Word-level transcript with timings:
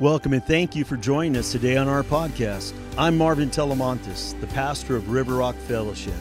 Welcome 0.00 0.32
and 0.32 0.44
thank 0.44 0.74
you 0.74 0.84
for 0.84 0.96
joining 0.96 1.36
us 1.36 1.52
today 1.52 1.76
on 1.76 1.88
our 1.88 2.02
podcast. 2.02 2.74
I'm 2.98 3.16
Marvin 3.16 3.50
Telemontis, 3.50 4.38
the 4.40 4.48
pastor 4.48 4.96
of 4.96 5.10
River 5.10 5.34
Rock 5.34 5.54
Fellowship. 5.54 6.14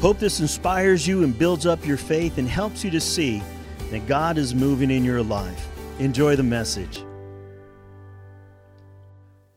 Hope 0.00 0.18
this 0.18 0.40
inspires 0.40 1.06
you 1.06 1.24
and 1.24 1.38
builds 1.38 1.66
up 1.66 1.86
your 1.86 1.96
faith 1.96 2.38
and 2.38 2.48
helps 2.48 2.84
you 2.84 2.90
to 2.90 3.00
see 3.00 3.42
that 3.90 4.06
God 4.06 4.38
is 4.38 4.54
moving 4.54 4.90
in 4.90 5.04
your 5.04 5.22
life. 5.22 5.68
Enjoy 5.98 6.36
the 6.36 6.42
message. 6.42 7.02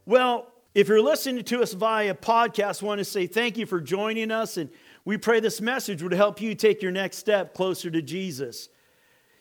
Well, 0.05 0.47
if 0.75 0.87
you're 0.87 1.01
listening 1.01 1.43
to 1.43 1.61
us 1.61 1.73
via 1.73 2.13
podcast, 2.15 2.83
I 2.83 2.85
want 2.85 2.99
to 2.99 3.05
say 3.05 3.27
thank 3.27 3.57
you 3.57 3.65
for 3.65 3.79
joining 3.79 4.31
us, 4.31 4.57
and 4.57 4.69
we 5.05 5.17
pray 5.17 5.39
this 5.39 5.61
message 5.61 6.01
would 6.01 6.13
help 6.13 6.41
you 6.41 6.55
take 6.55 6.81
your 6.81 6.91
next 6.91 7.17
step 7.17 7.53
closer 7.53 7.91
to 7.91 8.01
Jesus. 8.01 8.69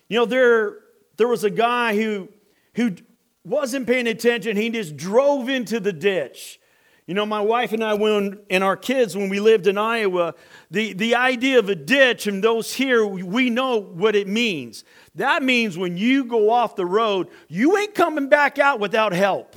You 0.09 0.19
know, 0.19 0.25
there, 0.27 0.79
there 1.17 1.29
was 1.29 1.43
a 1.43 1.51
guy 1.51 1.97
who, 1.97 2.29
who 2.75 2.97
wasn't 3.45 3.87
paying 3.87 4.07
attention. 4.07 4.57
He 4.57 4.71
just 4.71 4.97
drove 4.97 5.49
into 5.49 5.81
the 5.81 5.93
ditch. 5.93 6.61
You 7.07 7.15
know, 7.15 7.27
my 7.27 7.41
wife 7.41 7.73
and 7.73 7.83
I, 7.83 7.95
when, 7.95 8.39
and 8.49 8.63
our 8.63 8.77
kids, 8.77 9.17
when 9.17 9.29
we 9.29 9.41
lived 9.41 9.67
in 9.67 9.77
Iowa, 9.77 10.35
the, 10.71 10.93
the 10.93 11.17
idea 11.17 11.59
of 11.59 11.69
a 11.69 11.75
ditch, 11.75 12.29
and 12.29 12.43
those 12.43 12.73
here, 12.75 13.05
we 13.05 13.51
know 13.51 13.81
what 13.81 14.15
it 14.15 14.29
means. 14.29 14.85
That 15.17 15.43
means 15.43 15.77
when 15.77 15.97
you 15.97 16.25
go 16.25 16.51
off 16.51 16.77
the 16.77 16.87
road, 16.87 17.29
you 17.49 17.77
ain't 17.77 17.95
coming 17.95 18.29
back 18.29 18.59
out 18.59 18.79
without 18.79 19.13
help 19.13 19.57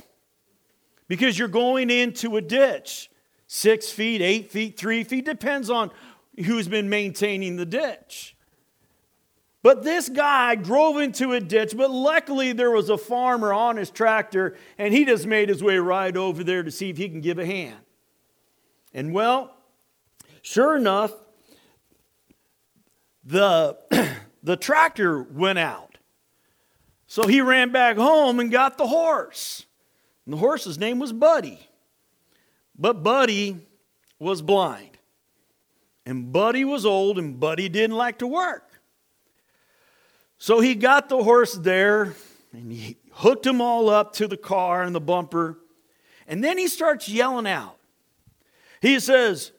because 1.06 1.38
you're 1.38 1.48
going 1.48 1.88
into 1.88 2.36
a 2.36 2.42
ditch. 2.42 3.10
Six 3.46 3.90
feet, 3.90 4.20
eight 4.20 4.50
feet, 4.50 4.76
three 4.76 5.04
feet, 5.04 5.24
depends 5.24 5.70
on 5.70 5.92
who's 6.44 6.66
been 6.66 6.88
maintaining 6.88 7.56
the 7.56 7.64
ditch. 7.64 8.35
But 9.66 9.82
this 9.82 10.08
guy 10.08 10.54
drove 10.54 10.98
into 10.98 11.32
a 11.32 11.40
ditch, 11.40 11.76
but 11.76 11.90
luckily 11.90 12.52
there 12.52 12.70
was 12.70 12.88
a 12.88 12.96
farmer 12.96 13.52
on 13.52 13.78
his 13.78 13.90
tractor, 13.90 14.56
and 14.78 14.94
he 14.94 15.04
just 15.04 15.26
made 15.26 15.48
his 15.48 15.60
way 15.60 15.76
right 15.78 16.16
over 16.16 16.44
there 16.44 16.62
to 16.62 16.70
see 16.70 16.88
if 16.88 16.96
he 16.96 17.08
can 17.08 17.20
give 17.20 17.40
a 17.40 17.44
hand. 17.44 17.80
And 18.94 19.12
well, 19.12 19.56
sure 20.40 20.76
enough, 20.76 21.12
the, 23.24 23.76
the 24.44 24.56
tractor 24.56 25.20
went 25.20 25.58
out. 25.58 25.98
So 27.08 27.26
he 27.26 27.40
ran 27.40 27.72
back 27.72 27.96
home 27.96 28.38
and 28.38 28.52
got 28.52 28.78
the 28.78 28.86
horse. 28.86 29.66
And 30.26 30.34
the 30.34 30.38
horse's 30.38 30.78
name 30.78 31.00
was 31.00 31.12
Buddy. 31.12 31.58
But 32.78 33.02
Buddy 33.02 33.66
was 34.20 34.42
blind. 34.42 34.96
And 36.06 36.32
Buddy 36.32 36.64
was 36.64 36.86
old, 36.86 37.18
and 37.18 37.40
Buddy 37.40 37.68
didn't 37.68 37.96
like 37.96 38.18
to 38.18 38.28
work. 38.28 38.65
So 40.46 40.60
he 40.60 40.76
got 40.76 41.08
the 41.08 41.24
horse 41.24 41.54
there 41.54 42.14
and 42.52 42.70
he 42.70 42.98
hooked 43.10 43.42
them 43.42 43.60
all 43.60 43.90
up 43.90 44.12
to 44.12 44.28
the 44.28 44.36
car 44.36 44.84
and 44.84 44.94
the 44.94 45.00
bumper. 45.00 45.58
And 46.28 46.44
then 46.44 46.56
he 46.56 46.68
starts 46.68 47.08
yelling 47.08 47.48
out. 47.48 47.76
He 48.80 49.00
says, 49.00 49.50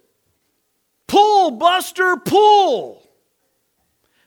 Pull, 1.05 1.51
Buster, 1.51 2.15
pull. 2.15 3.03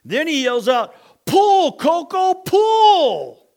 Then 0.05 0.29
he 0.29 0.45
yells 0.45 0.69
out, 0.69 0.95
Pull, 1.25 1.79
Coco, 1.79 2.35
pull. 2.35 3.49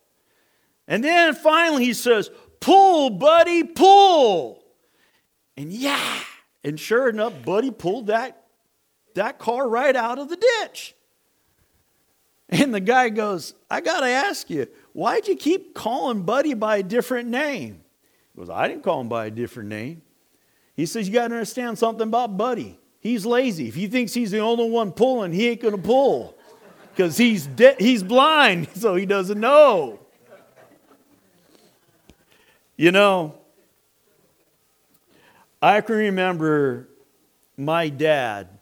And 0.88 1.04
then 1.04 1.36
finally 1.36 1.84
he 1.84 1.94
says, 1.94 2.31
Pull, 2.62 3.09
buddy, 3.09 3.66
pull. 3.66 4.64
And 5.58 5.74
yeah, 5.74 6.20
and 6.64 6.80
sure 6.80 7.09
enough, 7.09 7.34
Buddy 7.44 7.72
pulled 7.72 8.08
that, 8.08 8.46
that 9.16 9.40
car 9.40 9.68
right 9.68 9.94
out 9.94 10.20
of 10.20 10.30
the 10.30 10.38
ditch. 10.38 10.96
And 12.54 12.72
the 12.72 12.80
guy 12.80 13.09
goes, 13.09 13.56
I 13.68 13.82
got 13.82 14.02
to 14.02 14.08
ask 14.08 14.48
you, 14.48 14.68
why'd 14.94 15.28
you 15.28 15.36
keep 15.36 15.73
calling 15.73 16.22
Buddy 16.22 16.54
by 16.54 16.78
a 16.78 16.84
different 16.84 17.28
name? 17.28 17.82
He 18.32 18.40
goes, 18.40 18.50
I 18.50 18.68
didn't 18.68 18.84
call 18.84 19.02
him 19.02 19.09
by 19.09 19.26
a 19.26 19.32
different 19.32 19.70
name. 19.70 20.04
He 20.76 20.86
says, 20.86 21.08
You 21.08 21.16
got 21.16 21.30
to 21.30 21.34
understand 21.34 21.80
something 21.80 22.08
about 22.08 22.38
Buddy. 22.38 22.80
He's 23.00 23.25
lazy. 23.25 23.69
If 23.69 23.75
he 23.75 23.88
thinks 23.88 24.14
he's 24.14 24.30
the 24.30 24.40
only 24.40 24.69
one 24.69 24.91
pulling, 24.91 25.31
he 25.31 25.50
ain't 25.50 25.62
going 25.62 25.75
to 25.75 25.81
pull 25.81 26.38
because 26.91 27.18
he's, 27.18 27.47
de- 27.47 27.75
he's 27.80 28.03
blind, 28.03 28.70
so 28.75 28.94
he 28.94 29.08
doesn't 29.08 29.40
know. 29.40 30.00
You 32.78 32.91
know, 32.91 33.35
I 35.59 35.81
can 35.81 35.96
remember 35.96 36.88
my 37.58 37.90
dad 37.90 38.59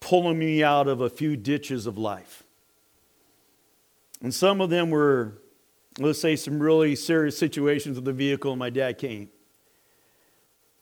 pulling 0.00 0.38
me 0.38 0.64
out 0.64 0.88
of 0.88 1.02
a 1.02 1.10
few 1.10 1.36
ditches 1.36 1.86
of 1.86 1.98
life. 1.98 2.43
And 4.24 4.32
some 4.32 4.62
of 4.62 4.70
them 4.70 4.88
were, 4.88 5.34
let's 5.98 6.18
say, 6.18 6.34
some 6.34 6.58
really 6.58 6.96
serious 6.96 7.36
situations 7.36 7.96
with 7.96 8.06
the 8.06 8.12
vehicle, 8.14 8.52
and 8.52 8.58
my 8.58 8.70
dad 8.70 8.96
came. 8.96 9.28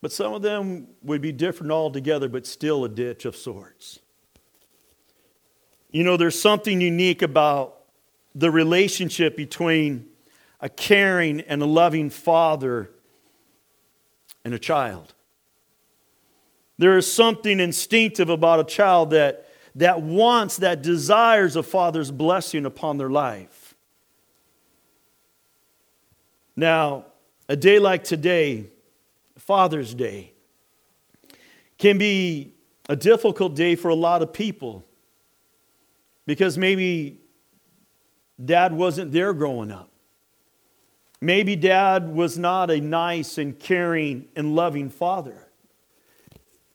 But 0.01 0.13
some 0.13 0.33
of 0.33 0.43
them 0.43 0.87
would 1.03 1.21
be 1.21 1.33
different 1.33 1.73
altogether, 1.73 2.29
but 2.29 2.47
still 2.47 2.85
a 2.85 2.89
ditch 2.89 3.25
of 3.25 3.35
sorts. 3.35 3.99
You 5.91 6.05
know, 6.05 6.17
there's 6.17 6.41
something 6.41 6.81
unique 6.81 7.21
about 7.21 7.81
the 8.33 8.49
relationship 8.49 9.37
between 9.37 10.07
a 10.61 10.69
caring 10.69 11.41
and 11.41 11.61
a 11.63 11.67
loving 11.67 12.11
father 12.11 12.93
and 14.45 14.55
a 14.55 14.59
child. 14.61 15.15
There 16.79 16.97
is 16.97 17.13
something 17.13 17.59
instinctive 17.59 18.29
about 18.29 18.61
a 18.61 18.65
child 18.65 19.11
that 19.11 19.49
that 19.75 20.03
wants, 20.03 20.59
that 20.59 20.83
desires 20.83 21.57
a 21.57 21.63
father's 21.63 22.11
blessing 22.11 22.67
upon 22.67 22.99
their 22.99 23.11
life. 23.11 23.75
Now, 26.55 27.07
a 27.49 27.57
day 27.57 27.79
like 27.79 28.05
today, 28.05 28.67
Father's 29.39 29.95
Day, 29.95 30.33
can 31.79 31.99
be 31.99 32.55
a 32.89 32.97
difficult 32.97 33.55
day 33.55 33.75
for 33.75 33.89
a 33.89 33.95
lot 33.95 34.23
of 34.23 34.33
people 34.33 34.85
because 36.27 36.57
maybe 36.59 37.21
dad 38.43 38.73
wasn't 38.73 39.13
there 39.13 39.33
growing 39.33 39.71
up. 39.71 39.89
Maybe 41.21 41.57
dad 41.57 42.09
was 42.09 42.37
not 42.37 42.71
a 42.71 42.81
nice 42.81 43.39
and 43.39 43.59
caring 43.59 44.29
and 44.35 44.55
loving 44.55 44.91
father. 44.91 45.49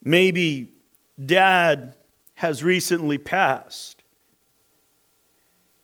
Maybe 0.02 0.72
dad 1.22 1.94
has 2.38 2.62
recently 2.62 3.18
passed, 3.18 4.04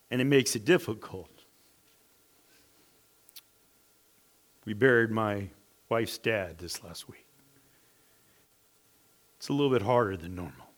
and 0.08 0.20
it 0.20 0.24
makes 0.24 0.54
it 0.54 0.64
difficult. 0.64 1.28
We 4.64 4.72
buried 4.72 5.10
my 5.10 5.48
wife's 5.88 6.16
dad 6.16 6.58
this 6.58 6.84
last 6.84 7.08
week. 7.08 7.26
It's 9.36 9.48
a 9.48 9.52
little 9.52 9.68
bit 9.68 9.82
harder 9.82 10.16
than 10.16 10.36
normal. 10.36 10.68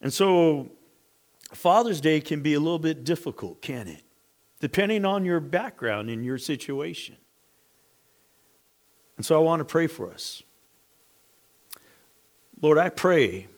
And 0.00 0.12
so, 0.12 0.68
Father's 1.54 2.00
Day 2.00 2.20
can 2.20 2.42
be 2.42 2.54
a 2.54 2.60
little 2.60 2.80
bit 2.80 3.04
difficult, 3.04 3.62
can 3.62 3.86
it? 3.86 4.02
Depending 4.58 5.04
on 5.04 5.24
your 5.24 5.38
background 5.38 6.10
and 6.10 6.24
your 6.24 6.38
situation. 6.38 7.18
And 9.16 9.24
so, 9.24 9.36
I 9.36 9.44
want 9.44 9.60
to 9.60 9.64
pray 9.64 9.86
for 9.86 10.10
us. 10.10 10.42
Lord, 12.62 12.78
I 12.78 12.90
pray, 12.90 13.48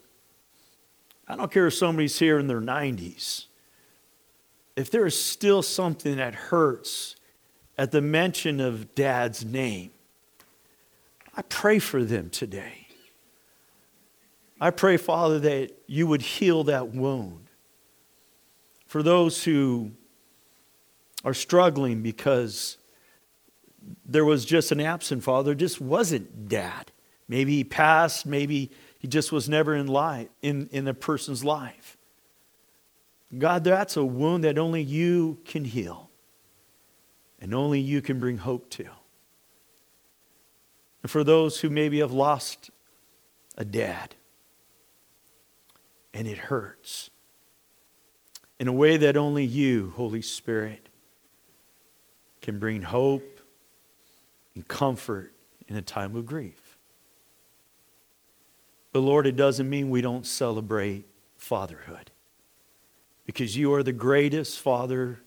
I 1.28 1.37
don't 1.37 1.53
care 1.53 1.66
if 1.66 1.75
somebody's 1.75 2.19
here 2.19 2.38
in 2.38 2.47
their 2.47 2.62
90s, 2.62 3.44
if 4.76 4.91
there 4.91 5.04
is 5.04 5.22
still 5.22 5.60
something 5.60 6.16
that 6.16 6.34
hurts 6.34 7.14
at 7.76 7.93
the 7.93 8.00
mention 8.00 8.60
of 8.60 8.94
dad's 8.94 9.44
name, 9.44 9.91
I 11.37 11.43
pray 11.43 11.78
for 11.78 12.03
them 12.03 12.31
today. 12.31 12.87
I 14.60 14.70
pray, 14.70 14.97
Father, 14.97 15.38
that 15.41 15.72
you 15.87 16.06
would 16.06 16.22
heal 16.22 16.64
that 16.64 16.88
wound. 16.88 17.48
For 18.87 19.03
those 19.03 19.44
who 19.44 19.91
are 21.25 21.34
struggling 21.34 22.00
because 22.00 22.79
there 24.06 24.25
was 24.25 24.44
just 24.46 24.73
an 24.73 24.81
absent 24.81 25.25
father, 25.25 25.55
just 25.55 25.81
wasn't 25.81 26.49
dad. 26.49 26.90
Maybe 27.29 27.56
he 27.56 27.64
passed, 27.64 28.25
maybe 28.25 28.70
he 29.05 29.09
just 29.09 29.33
was 29.33 29.51
never 29.51 29.75
in 29.75 29.87
life 29.87 30.29
in, 30.41 30.67
in 30.73 30.89
a 30.89 30.95
person's 30.95 31.45
life. 31.45 31.99
God, 33.37 33.62
that's 33.62 33.99
a 33.99 34.03
wound 34.03 34.45
that 34.45 34.56
only 34.56 34.81
you 34.81 35.41
can 35.45 35.67
heal. 35.67 36.09
And 37.39 37.53
only 37.53 37.81
you 37.81 38.01
can 38.01 38.19
bring 38.19 38.39
hope 38.39 38.71
to. 38.71 38.87
And 41.03 41.11
for 41.11 41.23
those 41.23 41.61
who 41.61 41.69
maybe 41.69 41.99
have 41.99 42.12
lost 42.12 42.71
a 43.59 43.65
dad, 43.67 44.15
and 46.15 46.27
it 46.27 46.39
hurts 46.39 47.11
in 48.59 48.69
a 48.69 48.73
way 48.73 48.97
that 48.97 49.19
only 49.19 49.45
you, 49.45 49.93
Holy 49.97 50.23
Spirit, 50.23 50.89
can 52.41 52.59
bring 52.59 52.81
hope 52.81 53.39
and 54.55 54.67
comfort 54.67 55.35
in 55.69 55.77
a 55.77 55.83
time 55.83 56.17
of 56.17 56.25
grief. 56.25 56.63
But 58.94 59.00
Lord, 59.00 59.26
it 59.26 59.35
doesn't 59.37 59.69
mean 59.69 59.91
we 59.91 60.00
don't 60.00 60.25
celebrate 60.25 61.06
fatherhood. 61.37 62.12
because 63.25 63.56
you 63.56 63.73
are 63.73 63.82
the 63.82 63.93
greatest 63.93 64.61
Father 64.61 65.20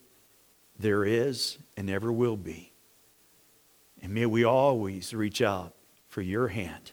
there 0.78 1.04
is 1.04 1.58
and 1.76 1.90
ever 1.90 2.12
will 2.12 2.38
be. 2.38 2.72
And 4.02 4.14
may 4.14 4.26
we 4.26 4.44
always 4.44 5.14
reach 5.14 5.42
out 5.42 5.74
for 6.08 6.22
your 6.22 6.50
hand, 6.50 6.92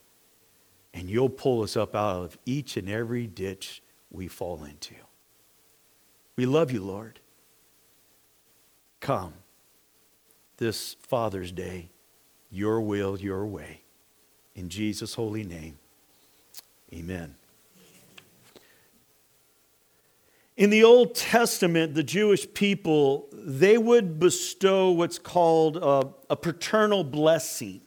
and 0.95 1.11
you'll 1.11 1.29
pull 1.29 1.63
us 1.63 1.77
up 1.77 1.95
out 1.95 2.25
of 2.25 2.39
each 2.47 2.77
and 2.77 2.89
every 2.89 3.27
ditch 3.27 3.83
we 4.11 4.29
fall 4.29 4.65
into. 4.65 4.95
We 6.37 6.47
love 6.47 6.73
you, 6.73 6.83
Lord. 6.83 7.21
Come 9.01 9.35
this 10.57 10.97
Father's 11.07 11.53
Day, 11.53 11.91
your 12.51 12.81
will, 12.81 13.19
your 13.19 13.45
way. 13.45 13.83
In 14.55 14.69
Jesus' 14.71 15.15
holy 15.15 15.45
name, 15.45 15.79
amen. 16.95 17.35
In 20.57 20.71
the 20.71 20.85
Old 20.85 21.17
Testament, 21.17 21.95
the 21.95 22.05
Jewish 22.05 22.47
people, 22.55 23.29
they 23.33 23.77
would 23.77 24.21
bestow 24.21 24.93
what's 24.93 25.19
called 25.19 25.77
a, 25.77 26.09
a, 26.31 26.37
paternal 26.37 27.03
blessing. 27.03 27.81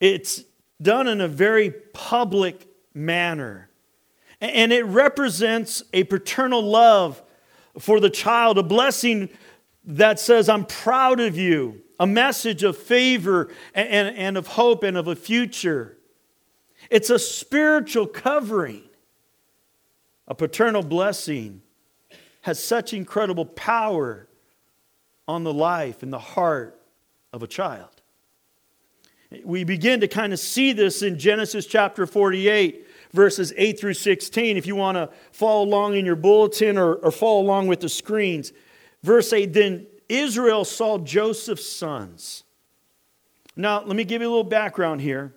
It's 0.00 0.44
done 0.82 1.08
in 1.08 1.22
a 1.22 1.28
very 1.28 1.70
public 1.70 2.68
manner. 2.92 3.70
And 4.42 4.70
it 4.70 4.84
represents 4.84 5.82
a 5.94 6.04
paternal 6.04 6.62
love 6.62 7.22
for 7.78 8.00
the 8.00 8.10
child, 8.10 8.58
a 8.58 8.62
blessing 8.62 9.30
that 9.84 10.20
says, 10.20 10.48
I'm 10.48 10.66
proud 10.66 11.20
of 11.20 11.38
you, 11.38 11.80
a 11.98 12.06
message 12.06 12.62
of 12.64 12.76
favor 12.76 13.50
and, 13.74 13.88
and, 13.88 14.16
and 14.16 14.36
of 14.36 14.46
hope 14.46 14.82
and 14.82 14.96
of 14.96 15.08
a 15.08 15.16
future. 15.16 15.96
It's 16.90 17.08
a 17.08 17.18
spiritual 17.18 18.06
covering. 18.06 18.82
A 20.26 20.34
paternal 20.34 20.82
blessing 20.82 21.62
has 22.42 22.62
such 22.62 22.92
incredible 22.92 23.44
power 23.44 24.28
on 25.26 25.44
the 25.44 25.52
life 25.52 26.02
and 26.02 26.12
the 26.12 26.18
heart 26.18 26.80
of 27.32 27.42
a 27.42 27.46
child. 27.46 27.88
We 29.44 29.62
begin 29.62 30.00
to 30.00 30.08
kind 30.08 30.32
of 30.32 30.40
see 30.40 30.72
this 30.72 31.02
in 31.02 31.18
Genesis 31.18 31.66
chapter 31.66 32.04
48, 32.06 32.86
verses 33.12 33.52
8 33.56 33.78
through 33.78 33.94
16. 33.94 34.56
If 34.56 34.66
you 34.66 34.74
want 34.74 34.96
to 34.96 35.08
follow 35.30 35.64
along 35.64 35.94
in 35.94 36.04
your 36.04 36.16
bulletin 36.16 36.76
or, 36.76 36.94
or 36.94 37.12
follow 37.12 37.40
along 37.40 37.68
with 37.68 37.80
the 37.80 37.88
screens. 37.88 38.52
Verse 39.04 39.32
8 39.32 39.52
Then 39.52 39.86
Israel 40.08 40.64
saw 40.64 40.98
Joseph's 40.98 41.68
sons. 41.68 42.42
Now, 43.54 43.84
let 43.84 43.94
me 43.94 44.04
give 44.04 44.22
you 44.22 44.28
a 44.28 44.30
little 44.30 44.42
background 44.42 45.00
here. 45.00 45.34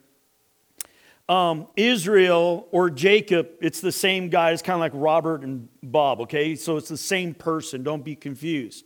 Um, 1.34 1.66
Israel 1.76 2.68
or 2.70 2.92
Jacob, 2.92 3.50
it's 3.60 3.82
the 3.82 3.92
same 3.92 4.30
guy. 4.30 4.52
It's 4.52 4.62
kind 4.62 4.76
of 4.76 4.82
like 4.82 4.92
Robert 4.94 5.42
and 5.42 5.68
Bob, 5.82 6.22
okay? 6.22 6.56
So 6.56 6.78
it's 6.78 6.90
the 6.90 6.96
same 6.96 7.34
person. 7.34 7.82
Don't 7.82 8.06
be 8.06 8.16
confused. 8.16 8.86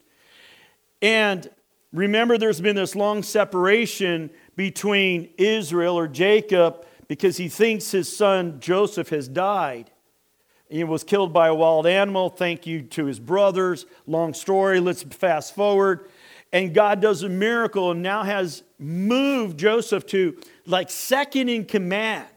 And 1.02 1.50
remember, 1.92 2.38
there's 2.38 2.62
been 2.62 2.78
this 2.78 2.96
long 2.96 3.22
separation 3.22 4.30
between 4.56 5.30
Israel 5.38 6.00
or 6.00 6.08
Jacob 6.08 6.86
because 7.10 7.36
he 7.36 7.50
thinks 7.50 7.92
his 7.92 8.16
son 8.16 8.62
Joseph 8.62 9.10
has 9.10 9.28
died. 9.28 9.92
He 10.70 10.86
was 10.86 11.04
killed 11.04 11.34
by 11.34 11.50
a 11.50 11.54
wild 11.54 11.86
animal. 11.86 12.30
Thank 12.30 12.66
you 12.66 12.82
to 12.82 13.08
his 13.08 13.20
brothers. 13.20 13.86
Long 14.06 14.34
story. 14.34 14.80
Let's 14.80 15.04
fast 15.04 15.54
forward. 15.54 16.10
And 16.54 16.74
God 16.74 17.02
does 17.02 17.24
a 17.24 17.30
miracle 17.30 17.92
and 17.92 18.02
now 18.02 18.24
has 18.24 18.64
moved 18.80 19.60
Joseph 19.60 20.06
to 20.08 20.38
like 20.66 20.90
second 20.90 21.50
in 21.50 21.66
command. 21.66 22.37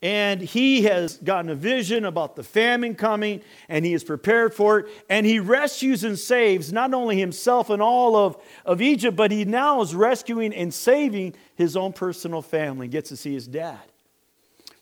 And 0.00 0.40
he 0.40 0.82
has 0.82 1.16
gotten 1.16 1.50
a 1.50 1.56
vision 1.56 2.04
about 2.04 2.36
the 2.36 2.44
famine 2.44 2.94
coming, 2.94 3.42
and 3.68 3.84
he 3.84 3.94
is 3.94 4.04
prepared 4.04 4.54
for 4.54 4.78
it. 4.78 4.86
And 5.10 5.26
he 5.26 5.40
rescues 5.40 6.04
and 6.04 6.16
saves 6.16 6.72
not 6.72 6.94
only 6.94 7.18
himself 7.18 7.68
and 7.68 7.82
all 7.82 8.14
of, 8.14 8.36
of 8.64 8.80
Egypt, 8.80 9.16
but 9.16 9.32
he 9.32 9.44
now 9.44 9.80
is 9.80 9.96
rescuing 9.96 10.54
and 10.54 10.72
saving 10.72 11.34
his 11.56 11.76
own 11.76 11.92
personal 11.92 12.42
family. 12.42 12.86
and 12.86 12.92
Gets 12.92 13.08
to 13.08 13.16
see 13.16 13.34
his 13.34 13.48
dad. 13.48 13.80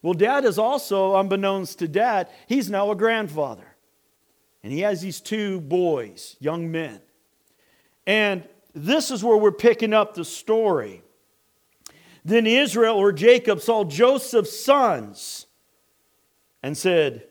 Well, 0.03 0.13
dad 0.13 0.45
is 0.45 0.59
also, 0.59 1.17
unbeknownst 1.17 1.79
to 1.79 1.89
dad, 1.89 2.29
he's 2.47 2.69
now 2.69 2.91
a 2.91 2.95
grandfather. 2.95 3.67
And 4.63 4.71
he 4.71 4.81
has 4.81 5.01
these 5.01 5.21
two 5.21 5.63
boys, 5.63 6.37
young 6.41 6.71
men. 6.71 7.01
And 8.07 8.45
this 8.75 9.11
is 9.11 9.25
where 9.25 9.37
we're 9.39 9.51
picking 9.51 9.95
up 9.95 10.15
the 10.15 10.25
story. 10.25 11.03
Then 12.27 12.45
Israel 12.49 12.97
or 12.97 13.13
Jacob 13.13 13.61
saw 13.61 13.85
Joseph's 13.85 14.59
sons 14.59 15.47
and 16.61 16.77
said, 16.77 17.29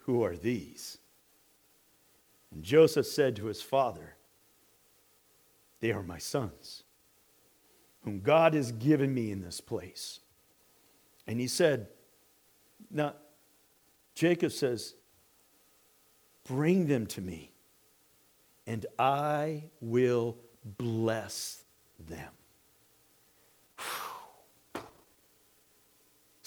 Who 0.00 0.22
are 0.22 0.36
these? 0.36 0.98
And 2.52 2.62
Joseph 2.62 3.06
said 3.06 3.36
to 3.36 3.46
his 3.46 3.62
father, 3.62 4.16
They 5.80 5.92
are 5.92 6.02
my 6.02 6.18
sons, 6.18 6.82
whom 8.02 8.20
God 8.20 8.52
has 8.52 8.70
given 8.70 9.14
me 9.14 9.32
in 9.32 9.40
this 9.40 9.62
place. 9.62 10.20
And 11.26 11.40
he 11.40 11.46
said, 11.46 11.86
Now, 12.90 13.14
Jacob 14.14 14.52
says, 14.52 14.94
Bring 16.44 16.86
them 16.86 17.06
to 17.06 17.22
me, 17.22 17.52
and 18.66 18.84
I 18.98 19.70
will 19.80 20.36
bless 20.76 21.64
them. 21.98 22.28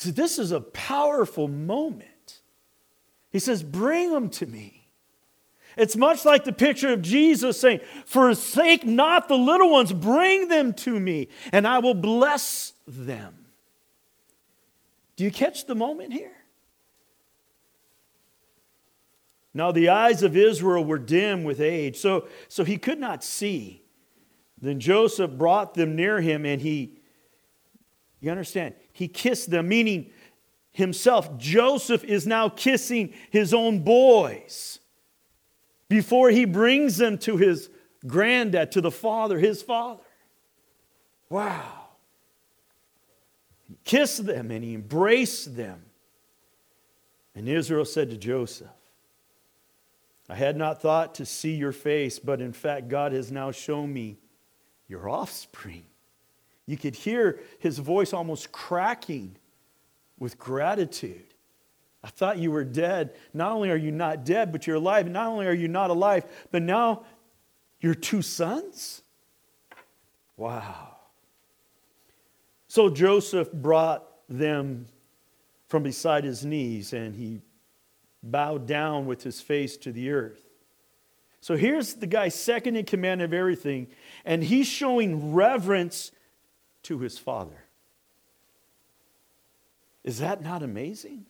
See, 0.03 0.11
this 0.11 0.38
is 0.38 0.51
a 0.51 0.59
powerful 0.59 1.47
moment. 1.47 2.41
He 3.31 3.39
says, 3.39 3.63
Bring 3.63 4.11
them 4.11 4.29
to 4.31 4.45
me. 4.45 4.89
It's 5.77 5.95
much 5.95 6.25
like 6.25 6.44
the 6.44 6.51
picture 6.51 6.91
of 6.91 7.01
Jesus 7.01 7.57
saying, 7.61 7.79
Forsake 8.05 8.85
not 8.85 9.29
the 9.29 9.38
little 9.38 9.71
ones, 9.71 9.94
bring 9.94 10.50
them 10.50 10.73
to 10.73 11.00
me, 11.00 11.29
and 11.53 11.65
I 11.65 11.79
will 11.79 11.94
bless 11.94 12.73
them. 12.85 13.45
Do 15.15 15.23
you 15.23 15.31
catch 15.31 15.67
the 15.67 15.75
moment 15.75 16.11
here? 16.11 16.35
Now, 19.53 19.71
the 19.71 19.88
eyes 19.88 20.21
of 20.21 20.35
Israel 20.35 20.83
were 20.83 21.00
dim 21.00 21.45
with 21.45 21.61
age, 21.61 21.95
so, 21.95 22.27
so 22.50 22.65
he 22.65 22.77
could 22.77 23.00
not 23.00 23.23
see. 23.23 23.83
Then 24.61 24.81
Joseph 24.81 25.31
brought 25.31 25.75
them 25.75 25.95
near 25.95 26.19
him, 26.19 26.45
and 26.45 26.61
he, 26.61 27.00
you 28.19 28.31
understand, 28.31 28.73
he 28.93 29.07
kissed 29.07 29.49
them, 29.49 29.67
meaning 29.67 30.11
himself. 30.71 31.37
Joseph 31.37 32.03
is 32.03 32.25
now 32.25 32.47
kissing 32.47 33.13
his 33.31 33.53
own 33.53 33.79
boys 33.79 34.79
before 35.89 36.29
he 36.29 36.45
brings 36.45 36.97
them 36.97 37.17
to 37.19 37.37
his 37.37 37.69
granddad, 38.07 38.71
to 38.71 38.81
the 38.81 38.91
father, 38.91 39.39
his 39.39 39.62
father. 39.62 40.03
Wow 41.29 41.88
He 43.67 43.77
kissed 43.83 44.25
them 44.25 44.51
and 44.51 44.63
he 44.63 44.75
embraced 44.75 45.55
them. 45.55 45.83
And 47.35 47.50
Israel 47.50 47.85
said 47.85 48.12
to 48.12 48.17
Joseph, 48.17 48.67
I 50.29 50.35
had 50.35 50.55
not 50.55 50.81
thought 50.81 51.15
to 51.15 51.25
see 51.25 51.55
your 51.55 51.71
face, 51.71 52.19
but 52.19 52.39
in 52.39 52.53
fact, 52.53 52.88
God 52.88 53.12
has 53.12 53.31
now 53.31 53.51
shown 53.51 53.91
me 53.91 54.17
your 54.88 55.09
offspring. 55.09 55.85
You 56.65 56.77
could 56.77 56.96
hear 56.96 57.39
his 57.60 57.77
voice 57.79 58.13
almost 58.13 58.51
cracking 58.51 59.36
with 60.20 60.38
gratitude. 60.38 61.25
I 62.03 62.10
thought 62.10 62.38
you 62.38 62.51
were 62.51 62.63
dead. 62.63 63.15
Not 63.34 63.51
only 63.51 63.70
are 63.70 63.77
you 63.77 63.91
not 63.91 64.25
dead, 64.25 64.51
but 64.51 64.67
you're 64.67 64.77
alive. 64.77 65.10
Not 65.10 65.27
only 65.27 65.48
are 65.48 65.53
you 65.53 65.67
not 65.67 65.89
alive, 65.89 66.25
but 66.51 66.62
now 66.62 67.03
you're 67.79 67.96
two 67.96 68.22
sons? 68.22 69.01
Wow. 70.38 70.98
So 72.67 72.89
Joseph 72.89 73.51
brought 73.51 74.05
them 74.27 74.88
from 75.67 75.84
beside 75.84 76.24
his 76.24 76.46
knees 76.46 76.93
and 76.93 77.15
he 77.15 77.41
bowed 78.22 78.65
down 78.65 79.05
with 79.05 79.24
his 79.24 79.41
face 79.41 79.77
to 79.77 79.91
the 79.91 80.12
earth. 80.12 80.43
So 81.41 81.58
here's 81.58 81.96
the 81.96 82.08
guy 82.08 82.29
second 82.29 82.77
in 82.77 82.86
command 82.86 83.22
of 83.22 83.34
everything, 83.34 83.88
and 84.24 84.41
he's 84.41 84.65
showing 84.65 85.34
reverence 85.34 86.12
to 86.83 86.99
his 86.99 87.17
father. 87.17 87.65
Is 90.03 90.19
that 90.19 90.41
not 90.41 90.61
amazing? 90.61 91.25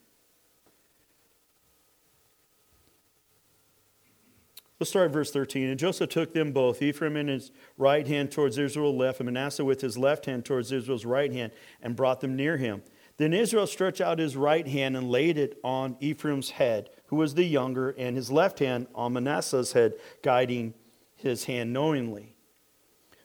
Let's 4.79 4.89
start 4.89 5.05
at 5.05 5.13
verse 5.13 5.31
13. 5.31 5.69
And 5.69 5.79
Joseph 5.79 6.09
took 6.09 6.33
them 6.33 6.51
both, 6.51 6.81
Ephraim 6.81 7.15
in 7.15 7.29
his 7.29 7.51
right 7.77 8.05
hand 8.05 8.31
towards 8.31 8.57
Israel's 8.57 8.97
left, 8.97 9.19
and 9.19 9.27
Manasseh 9.27 9.63
with 9.63 9.79
his 9.79 9.97
left 9.97 10.25
hand 10.25 10.43
towards 10.43 10.71
Israel's 10.71 11.05
right 11.05 11.31
hand, 11.31 11.53
and 11.81 11.95
brought 11.95 12.19
them 12.19 12.35
near 12.35 12.57
him. 12.57 12.83
Then 13.17 13.31
Israel 13.31 13.67
stretched 13.67 14.01
out 14.01 14.19
his 14.19 14.35
right 14.35 14.67
hand 14.67 14.97
and 14.97 15.09
laid 15.09 15.37
it 15.37 15.57
on 15.63 15.95
Ephraim's 16.01 16.49
head, 16.49 16.89
who 17.05 17.15
was 17.15 17.35
the 17.35 17.45
younger, 17.45 17.91
and 17.91 18.17
his 18.17 18.31
left 18.31 18.59
hand 18.59 18.87
on 18.95 19.13
Manasseh's 19.13 19.73
head, 19.73 19.93
guiding 20.23 20.73
his 21.15 21.45
hand 21.45 21.71
knowingly. 21.71 22.35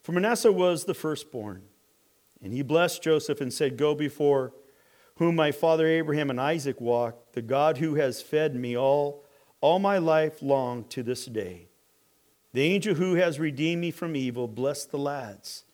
For 0.03 0.13
Manasseh 0.13 0.53
was 0.53 0.85
the 0.85 0.95
firstborn. 0.95 1.63
And 2.43 2.53
he 2.53 2.63
blessed 2.63 3.03
Joseph 3.03 3.41
and 3.41 3.53
said, 3.53 3.77
Go 3.77 3.95
before 3.95 4.53
whom 5.17 5.35
my 5.35 5.51
father 5.51 5.87
Abraham 5.87 6.31
and 6.31 6.41
Isaac 6.41 6.81
walked, 6.81 7.35
the 7.35 7.43
God 7.43 7.79
who 7.79 7.97
has 7.97 8.23
fed 8.23 8.55
me 8.55 8.77
all 8.77 9.25
all 9.61 9.79
my 9.79 9.99
life 9.99 10.41
long 10.41 10.85
to 10.85 11.03
this 11.03 11.27
day. 11.27 11.69
The 12.53 12.63
angel 12.63 12.95
who 12.95 13.15
has 13.15 13.39
redeemed 13.41 13.81
me 13.81 13.91
from 13.91 14.17
evil, 14.17 14.49
bless 14.49 14.85
the 14.85 14.99
lads. 14.99 15.65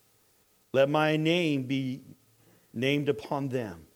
Let 0.72 0.88
my 0.88 1.16
name 1.16 1.64
be 1.64 2.00
named 2.72 3.08
upon 3.08 3.50
them. 3.50 3.86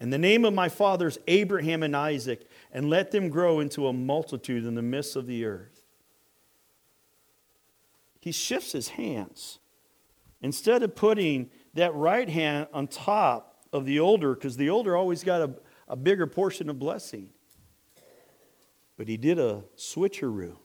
And 0.00 0.12
the 0.12 0.18
name 0.18 0.44
of 0.44 0.54
my 0.54 0.68
fathers, 0.68 1.18
Abraham 1.26 1.82
and 1.82 1.96
Isaac, 1.96 2.46
and 2.72 2.88
let 2.88 3.10
them 3.10 3.28
grow 3.28 3.60
into 3.60 3.86
a 3.86 3.92
multitude 3.92 4.64
in 4.64 4.74
the 4.74 4.82
midst 4.82 5.16
of 5.16 5.26
the 5.26 5.44
earth. 5.44 5.82
He 8.20 8.32
shifts 8.32 8.72
his 8.72 8.88
hands. 8.88 9.58
Instead 10.40 10.82
of 10.82 10.94
putting 10.94 11.50
that 11.78 11.94
right 11.94 12.28
hand 12.28 12.68
on 12.72 12.86
top 12.86 13.64
of 13.72 13.84
the 13.84 14.00
older, 14.00 14.34
because 14.34 14.56
the 14.56 14.70
older 14.70 14.96
always 14.96 15.24
got 15.24 15.42
a, 15.42 15.54
a 15.88 15.96
bigger 15.96 16.26
portion 16.26 16.68
of 16.70 16.78
blessing, 16.78 17.30
but 18.96 19.08
he 19.08 19.16
did 19.16 19.38
a 19.38 19.64
switcheroo. 19.76 20.56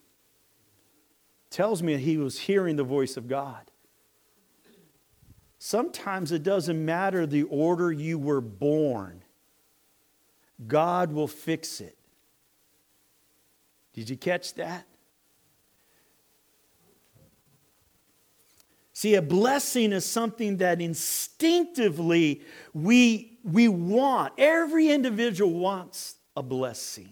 Tells 1.49 1.83
me 1.83 1.97
he 1.97 2.17
was 2.17 2.39
hearing 2.39 2.75
the 2.75 2.83
voice 2.83 3.15
of 3.15 3.27
God. 3.27 3.69
Sometimes 5.59 6.31
it 6.31 6.43
doesn't 6.43 6.83
matter 6.83 7.25
the 7.25 7.43
order 7.43 7.91
you 7.91 8.19
were 8.19 8.41
born, 8.41 9.23
God 10.67 11.11
will 11.11 11.27
fix 11.27 11.79
it. 11.79 11.97
Did 13.93 14.09
you 14.09 14.17
catch 14.17 14.55
that? 14.55 14.87
See, 19.03 19.15
a 19.15 19.21
blessing 19.21 19.91
is 19.91 20.05
something 20.05 20.55
that 20.59 20.79
instinctively 20.79 22.41
we, 22.73 23.37
we 23.43 23.67
want. 23.67 24.31
Every 24.37 24.91
individual 24.91 25.51
wants 25.59 26.15
a 26.37 26.41
blessing. 26.41 27.09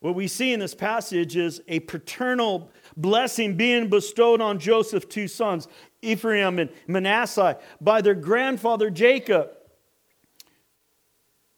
What 0.00 0.16
we 0.16 0.26
see 0.26 0.52
in 0.52 0.58
this 0.58 0.74
passage 0.74 1.36
is 1.36 1.62
a 1.68 1.78
paternal 1.78 2.72
blessing 2.96 3.56
being 3.56 3.88
bestowed 3.88 4.40
on 4.40 4.58
Joseph's 4.58 5.06
two 5.06 5.28
sons, 5.28 5.68
Ephraim 6.02 6.58
and 6.58 6.70
Manasseh, 6.88 7.56
by 7.80 8.00
their 8.00 8.16
grandfather 8.16 8.90
Jacob. 8.90 9.50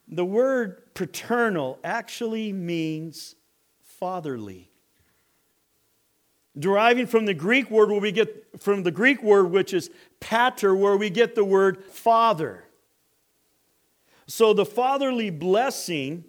The 0.06 0.26
word 0.26 0.92
paternal 0.92 1.78
actually 1.82 2.52
means 2.52 3.37
fatherly 3.80 4.71
deriving 6.59 7.06
from 7.06 7.26
the 7.26 7.35
Greek 7.35 7.71
word 7.71 7.90
where 7.90 8.00
we 8.00 8.12
get 8.12 8.61
from 8.61 8.82
the 8.82 8.90
Greek 8.90 9.23
word 9.23 9.50
which 9.50 9.73
is 9.73 9.90
pater 10.21 10.75
where 10.75 10.97
we 10.97 11.11
get 11.11 11.35
the 11.35 11.44
word 11.44 11.85
father. 11.85 12.64
So 14.26 14.52
the 14.52 14.66
fatherly 14.66 15.30
blessing 15.30 16.25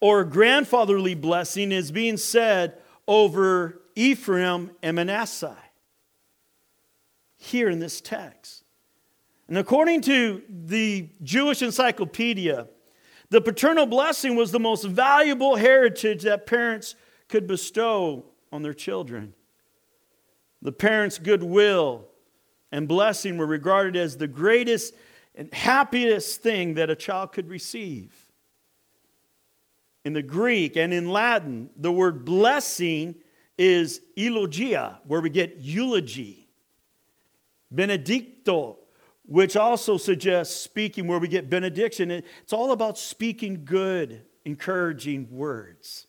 or 0.00 0.24
grandfatherly 0.24 1.14
blessing 1.14 1.72
is 1.72 1.90
being 1.90 2.16
said 2.16 2.78
over 3.06 3.80
Ephraim 3.94 4.70
and 4.82 4.96
Manasseh 4.96 5.56
here 7.36 7.68
in 7.68 7.78
this 7.78 8.00
text. 8.00 8.64
And 9.48 9.58
according 9.58 10.00
to 10.02 10.42
the 10.48 11.08
Jewish 11.22 11.62
encyclopedia, 11.62 12.66
the 13.30 13.40
paternal 13.40 13.86
blessing 13.86 14.36
was 14.36 14.52
the 14.52 14.60
most 14.60 14.84
valuable 14.84 15.56
heritage 15.56 16.22
that 16.22 16.46
parents 16.46 16.94
could 17.28 17.46
bestow 17.46 18.24
on 18.54 18.62
their 18.62 18.72
children. 18.72 19.34
The 20.62 20.70
parents' 20.70 21.18
goodwill 21.18 22.06
and 22.70 22.86
blessing 22.86 23.36
were 23.36 23.46
regarded 23.46 23.96
as 23.96 24.16
the 24.16 24.28
greatest 24.28 24.94
and 25.34 25.52
happiest 25.52 26.40
thing 26.40 26.74
that 26.74 26.88
a 26.88 26.94
child 26.94 27.32
could 27.32 27.48
receive. 27.48 28.14
In 30.04 30.12
the 30.12 30.22
Greek 30.22 30.76
and 30.76 30.94
in 30.94 31.08
Latin, 31.08 31.68
the 31.76 31.90
word 31.90 32.24
blessing 32.24 33.16
is 33.58 34.00
eulogia, 34.14 35.00
where 35.04 35.20
we 35.20 35.30
get 35.30 35.56
eulogy. 35.56 36.48
Benedicto, 37.72 38.78
which 39.26 39.56
also 39.56 39.96
suggests 39.96 40.54
speaking, 40.54 41.08
where 41.08 41.18
we 41.18 41.26
get 41.26 41.50
benediction. 41.50 42.12
It's 42.12 42.52
all 42.52 42.70
about 42.70 42.98
speaking 42.98 43.64
good, 43.64 44.22
encouraging 44.44 45.28
words. 45.32 46.06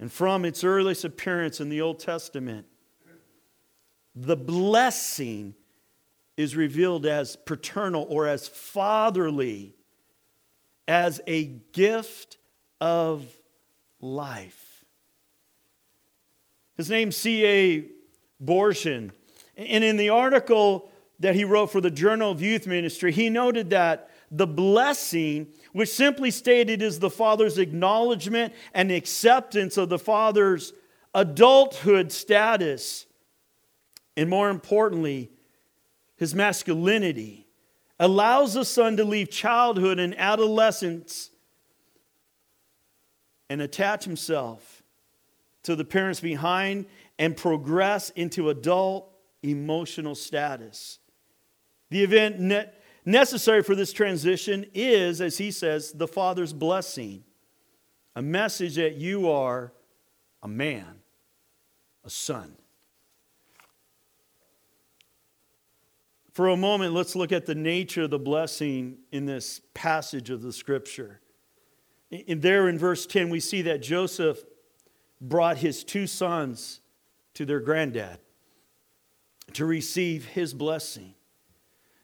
And 0.00 0.10
from 0.10 0.46
its 0.46 0.64
earliest 0.64 1.04
appearance 1.04 1.60
in 1.60 1.68
the 1.68 1.82
Old 1.82 1.98
Testament, 1.98 2.66
the 4.16 4.36
blessing 4.36 5.54
is 6.38 6.56
revealed 6.56 7.04
as 7.04 7.36
paternal 7.36 8.06
or 8.08 8.26
as 8.26 8.48
fatherly, 8.48 9.74
as 10.88 11.20
a 11.26 11.44
gift 11.44 12.38
of 12.80 13.26
life. 14.00 14.86
His 16.78 16.88
name's 16.88 17.18
C.A. 17.18 17.84
Borson. 18.42 19.10
And 19.54 19.84
in 19.84 19.98
the 19.98 20.08
article 20.08 20.90
that 21.18 21.34
he 21.34 21.44
wrote 21.44 21.70
for 21.70 21.82
the 21.82 21.90
Journal 21.90 22.30
of 22.30 22.40
Youth 22.40 22.66
Ministry, 22.66 23.12
he 23.12 23.28
noted 23.28 23.68
that 23.70 24.09
the 24.30 24.46
blessing, 24.46 25.48
which 25.72 25.88
simply 25.88 26.30
stated 26.30 26.82
is 26.82 26.98
the 26.98 27.10
father's 27.10 27.58
acknowledgement 27.58 28.52
and 28.72 28.92
acceptance 28.92 29.76
of 29.76 29.88
the 29.88 29.98
father's 29.98 30.72
adulthood 31.14 32.12
status, 32.12 33.06
and 34.16 34.30
more 34.30 34.50
importantly, 34.50 35.30
his 36.16 36.34
masculinity, 36.34 37.48
allows 37.98 38.54
the 38.54 38.64
son 38.64 38.96
to 38.96 39.04
leave 39.04 39.30
childhood 39.30 39.98
and 39.98 40.18
adolescence 40.18 41.30
and 43.48 43.60
attach 43.60 44.04
himself 44.04 44.82
to 45.64 45.74
the 45.74 45.84
parents 45.84 46.20
behind 46.20 46.86
and 47.18 47.36
progress 47.36 48.10
into 48.10 48.48
adult 48.48 49.12
emotional 49.42 50.14
status. 50.14 50.98
The 51.90 52.02
event 52.04 52.38
necessary 53.04 53.62
for 53.62 53.74
this 53.74 53.92
transition 53.92 54.66
is, 54.74 55.20
as 55.20 55.38
he 55.38 55.50
says, 55.50 55.92
the 55.92 56.08
Father's 56.08 56.52
blessing. 56.52 57.24
A 58.16 58.22
message 58.22 58.76
that 58.76 58.96
you 58.96 59.30
are 59.30 59.72
a 60.42 60.48
man, 60.48 61.00
a 62.04 62.10
son. 62.10 62.56
For 66.32 66.48
a 66.48 66.56
moment, 66.56 66.94
let's 66.94 67.16
look 67.16 67.32
at 67.32 67.46
the 67.46 67.54
nature 67.54 68.04
of 68.04 68.10
the 68.10 68.18
blessing 68.18 68.98
in 69.12 69.26
this 69.26 69.60
passage 69.74 70.30
of 70.30 70.42
the 70.42 70.52
scripture. 70.52 71.20
In 72.10 72.40
there 72.40 72.68
in 72.68 72.78
verse 72.78 73.06
10, 73.06 73.30
we 73.30 73.40
see 73.40 73.62
that 73.62 73.82
Joseph 73.82 74.38
brought 75.20 75.58
his 75.58 75.84
two 75.84 76.06
sons 76.06 76.80
to 77.34 77.44
their 77.44 77.60
granddad 77.60 78.18
to 79.52 79.64
receive 79.64 80.24
his 80.26 80.54
blessing. 80.54 81.14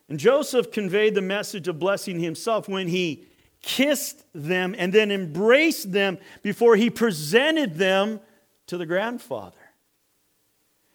And 0.09 0.19
Joseph 0.19 0.71
conveyed 0.71 1.15
the 1.15 1.23
message 1.23 1.69
of 1.69 1.79
blessing 1.79 2.21
himself 2.21 2.69
when 2.69 2.89
he 2.89 3.27
kissed 3.61 4.25
them 4.33 4.75
and 4.79 4.93
then 4.93 5.11
embraced 5.11 5.93
them 5.93 6.19
before 6.43 6.77
he 6.77 6.91
presented 6.91 7.75
them 7.75 8.21
to 8.69 8.77
the 8.77 8.87
grandfather. 8.87 9.59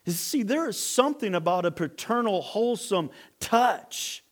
You 0.06 0.14
see, 0.14 0.44
there 0.44 0.68
is 0.68 0.80
something 0.80 1.36
about 1.36 1.66
a 1.66 1.72
paternal, 1.72 2.42
wholesome 2.42 3.12
touch 3.40 4.24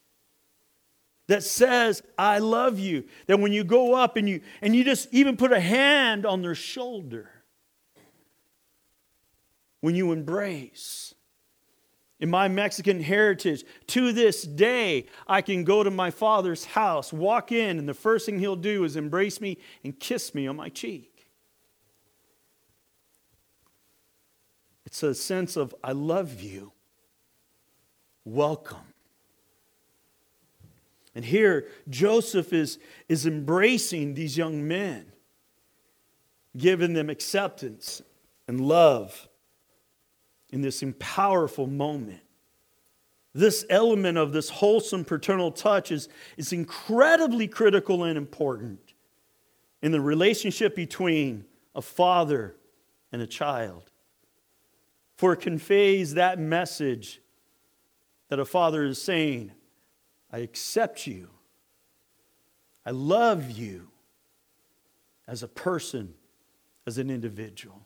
that 1.27 1.43
says, 1.43 2.01
I 2.17 2.39
love 2.39 2.79
you. 2.79 3.03
That 3.27 3.39
when 3.39 3.53
you 3.53 3.63
go 3.63 3.93
up 3.93 4.17
and 4.17 4.27
you, 4.27 4.41
and 4.61 4.75
you 4.75 4.83
just 4.83 5.07
even 5.11 5.37
put 5.37 5.51
a 5.51 5.59
hand 5.59 6.25
on 6.25 6.41
their 6.41 6.55
shoulder, 6.55 7.29
when 9.81 9.95
you 9.95 10.11
embrace, 10.11 11.13
in 12.19 12.29
my 12.29 12.47
Mexican 12.49 13.01
heritage, 13.01 13.63
to 13.87 14.11
this 14.11 14.43
day, 14.43 15.07
I 15.27 15.41
can 15.41 15.63
go 15.63 15.83
to 15.83 15.91
my 15.91 16.11
father's 16.11 16.65
house, 16.65 17.13
walk 17.13 17.51
in, 17.51 17.79
and 17.79 17.87
the 17.87 17.93
first 17.93 18.25
thing 18.25 18.39
he'll 18.39 18.57
do 18.57 18.83
is 18.83 18.97
embrace 18.97 19.39
me 19.39 19.57
and 19.83 19.97
kiss 19.97 20.35
me 20.35 20.45
on 20.45 20.57
my 20.57 20.69
cheek. 20.69 21.27
It's 24.85 25.01
a 25.03 25.15
sense 25.15 25.55
of, 25.55 25.73
I 25.83 25.93
love 25.93 26.41
you. 26.41 26.73
Welcome. 28.25 28.93
And 31.15 31.23
here, 31.23 31.67
Joseph 31.89 32.51
is, 32.51 32.79
is 33.07 33.25
embracing 33.25 34.13
these 34.15 34.37
young 34.37 34.67
men, 34.67 35.11
giving 36.57 36.93
them 36.93 37.09
acceptance 37.09 38.01
and 38.47 38.59
love 38.59 39.29
in 40.51 40.61
this 40.61 40.83
powerful 40.99 41.67
moment. 41.67 42.21
This 43.33 43.65
element 43.69 44.17
of 44.17 44.33
this 44.33 44.49
wholesome 44.49 45.05
paternal 45.05 45.51
touch 45.51 45.91
is, 45.91 46.09
is 46.37 46.51
incredibly 46.51 47.47
critical 47.47 48.03
and 48.03 48.17
important 48.17 48.93
in 49.81 49.91
the 49.91 50.01
relationship 50.01 50.75
between 50.75 51.45
a 51.75 51.81
father 51.81 52.55
and 53.11 53.21
a 53.21 53.27
child. 53.27 53.91
For 55.15 55.33
it 55.33 55.41
conveys 55.41 56.15
that 56.15 56.39
message 56.39 57.21
that 58.29 58.39
a 58.39 58.45
father 58.45 58.85
is 58.85 59.01
saying, 59.01 59.51
I 60.31 60.39
accept 60.39 61.07
you, 61.07 61.29
I 62.85 62.91
love 62.91 63.51
you, 63.51 63.89
as 65.27 65.43
a 65.43 65.47
person, 65.47 66.15
as 66.87 66.97
an 66.97 67.11
individual. 67.11 67.85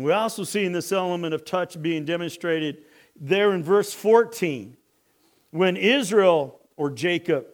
And 0.00 0.06
we 0.06 0.12
also 0.12 0.44
see 0.44 0.64
in 0.64 0.72
this 0.72 0.92
element 0.92 1.34
of 1.34 1.44
touch 1.44 1.82
being 1.82 2.06
demonstrated 2.06 2.84
there 3.14 3.52
in 3.52 3.62
verse 3.62 3.92
14 3.92 4.78
when 5.50 5.76
Israel 5.76 6.58
or 6.78 6.90
Jacob 6.90 7.44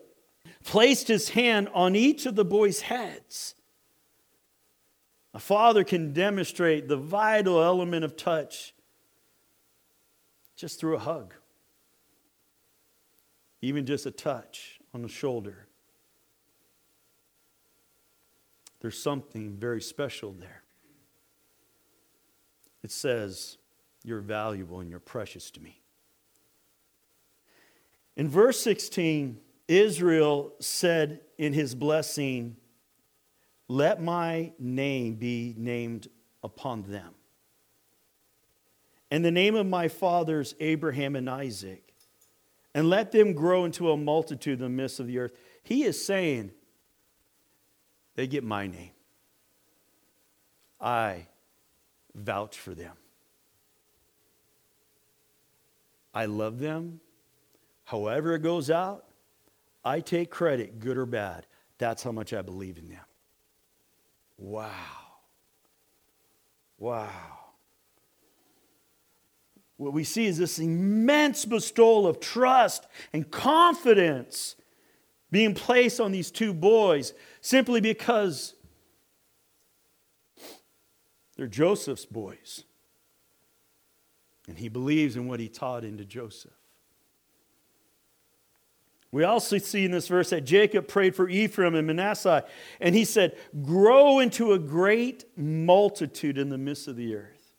placed 0.63 1.09
his 1.09 1.31
hand 1.31 1.69
on 1.75 1.97
each 1.97 2.25
of 2.25 2.37
the 2.37 2.45
boys' 2.45 2.83
heads. 2.83 3.57
A 5.35 5.41
father 5.41 5.83
can 5.83 6.13
demonstrate 6.13 6.87
the 6.87 6.97
vital 6.97 7.61
element 7.61 8.05
of 8.05 8.17
touch 8.17 8.73
just 10.55 10.79
through 10.79 10.95
a 10.95 11.01
hug, 11.01 11.35
even 13.61 13.85
just 13.85 14.07
a 14.07 14.13
touch 14.13 14.79
on 14.95 15.03
the 15.03 15.09
shoulder. 15.09 15.67
There's 18.79 19.03
something 19.03 19.57
very 19.57 19.83
special 19.83 20.31
there. 20.31 20.63
It 22.87 22.93
says, 22.93 23.59
You're 24.05 24.21
valuable 24.21 24.79
and 24.79 24.89
you're 24.89 25.01
precious 25.01 25.51
to 25.51 25.61
me. 25.61 25.81
In 28.17 28.29
verse 28.29 28.61
16, 28.61 29.41
Israel 29.67 30.53
said 30.61 31.21
in 31.37 31.53
his 31.53 31.75
blessing, 31.75 32.57
Let 33.67 34.01
my 34.01 34.53
name 34.61 35.17
be 35.17 35.53
named 35.59 36.07
upon 36.45 36.85
them. 36.85 37.13
And 39.11 39.25
the 39.25 39.33
name 39.33 39.57
of 39.57 39.67
my 39.67 39.89
fathers, 39.89 40.55
Abraham 40.61 41.17
and 41.17 41.29
Isaac, 41.29 41.93
and 42.73 42.89
let 42.89 43.11
them 43.11 43.33
grow 43.33 43.65
into 43.65 43.91
a 43.91 43.97
multitude 43.97 44.61
in 44.61 44.63
the 44.63 44.69
midst 44.69 45.01
of 45.01 45.09
the 45.09 45.19
earth. 45.19 45.33
He 45.65 45.83
is 45.83 46.07
saying, 46.07 46.53
They 48.15 48.29
get 48.29 48.45
my 48.45 48.69
name. 48.69 48.93
I 50.81 51.27
vouch 52.17 52.59
for 52.59 52.75
them. 52.75 52.97
I 56.13 56.27
love 56.27 56.59
them 56.59 57.01
However, 57.87 58.35
it 58.35 58.41
goes 58.41 58.69
out, 58.69 59.05
I 59.85 60.01
take 60.01 60.29
credit, 60.29 60.81
good 60.81 60.99
or 60.99 61.07
bad. 61.07 61.47
That's 61.79 62.03
how 62.03 62.11
much 62.11 62.33
I 62.33 62.43
believe 62.43 62.79
in 62.79 62.89
them. 62.89 63.05
Wow. 64.37 64.73
Wow. 66.79 67.39
What 69.77 69.93
we 69.93 70.03
see 70.03 70.27
is 70.27 70.37
this 70.37 70.59
immense 70.59 71.45
bestowal 71.45 72.09
of 72.09 72.19
trust 72.19 72.89
and 73.13 73.31
confidence 73.31 74.57
being 75.31 75.55
placed 75.55 76.01
on 76.01 76.11
these 76.11 76.33
two 76.33 76.53
boys 76.53 77.15
simply 77.41 77.81
because 77.81 78.56
they're 81.37 81.47
Joseph's 81.47 82.07
boys. 82.07 82.65
And 84.49 84.59
he 84.59 84.69
believes 84.69 85.17
in 85.17 85.29
what 85.29 85.41
he 85.41 85.49
taught 85.49 85.85
into 85.85 86.05
Joseph. 86.05 86.53
We 89.13 89.25
also 89.25 89.59
see 89.59 89.85
in 89.85 89.93
this 89.93 90.09
verse 90.09 90.31
that 90.31 90.45
Jacob 90.45 90.89
prayed 90.89 91.15
for 91.15 91.29
Ephraim 91.29 91.75
and 91.75 91.87
Manasseh, 91.87 92.45
and 92.81 92.95
he 92.95 93.05
said, 93.05 93.37
Grow 93.63 94.19
into 94.19 94.53
a 94.53 94.59
great 94.59 95.25
multitude 95.39 96.39
in 96.39 96.49
the 96.49 96.59
midst 96.59 96.87
of 96.89 96.97
the 96.97 97.17
earth. 97.17 97.53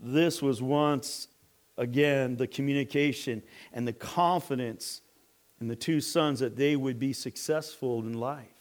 This 0.00 0.40
was 0.40 0.62
once 0.62 1.28
again 1.76 2.36
the 2.36 2.46
communication 2.46 3.42
and 3.72 3.86
the 3.86 3.92
confidence 3.92 5.02
in 5.60 5.68
the 5.68 5.76
two 5.76 6.00
sons 6.00 6.40
that 6.40 6.56
they 6.56 6.76
would 6.76 6.98
be 6.98 7.12
successful 7.12 8.00
in 8.00 8.14
life. 8.14 8.57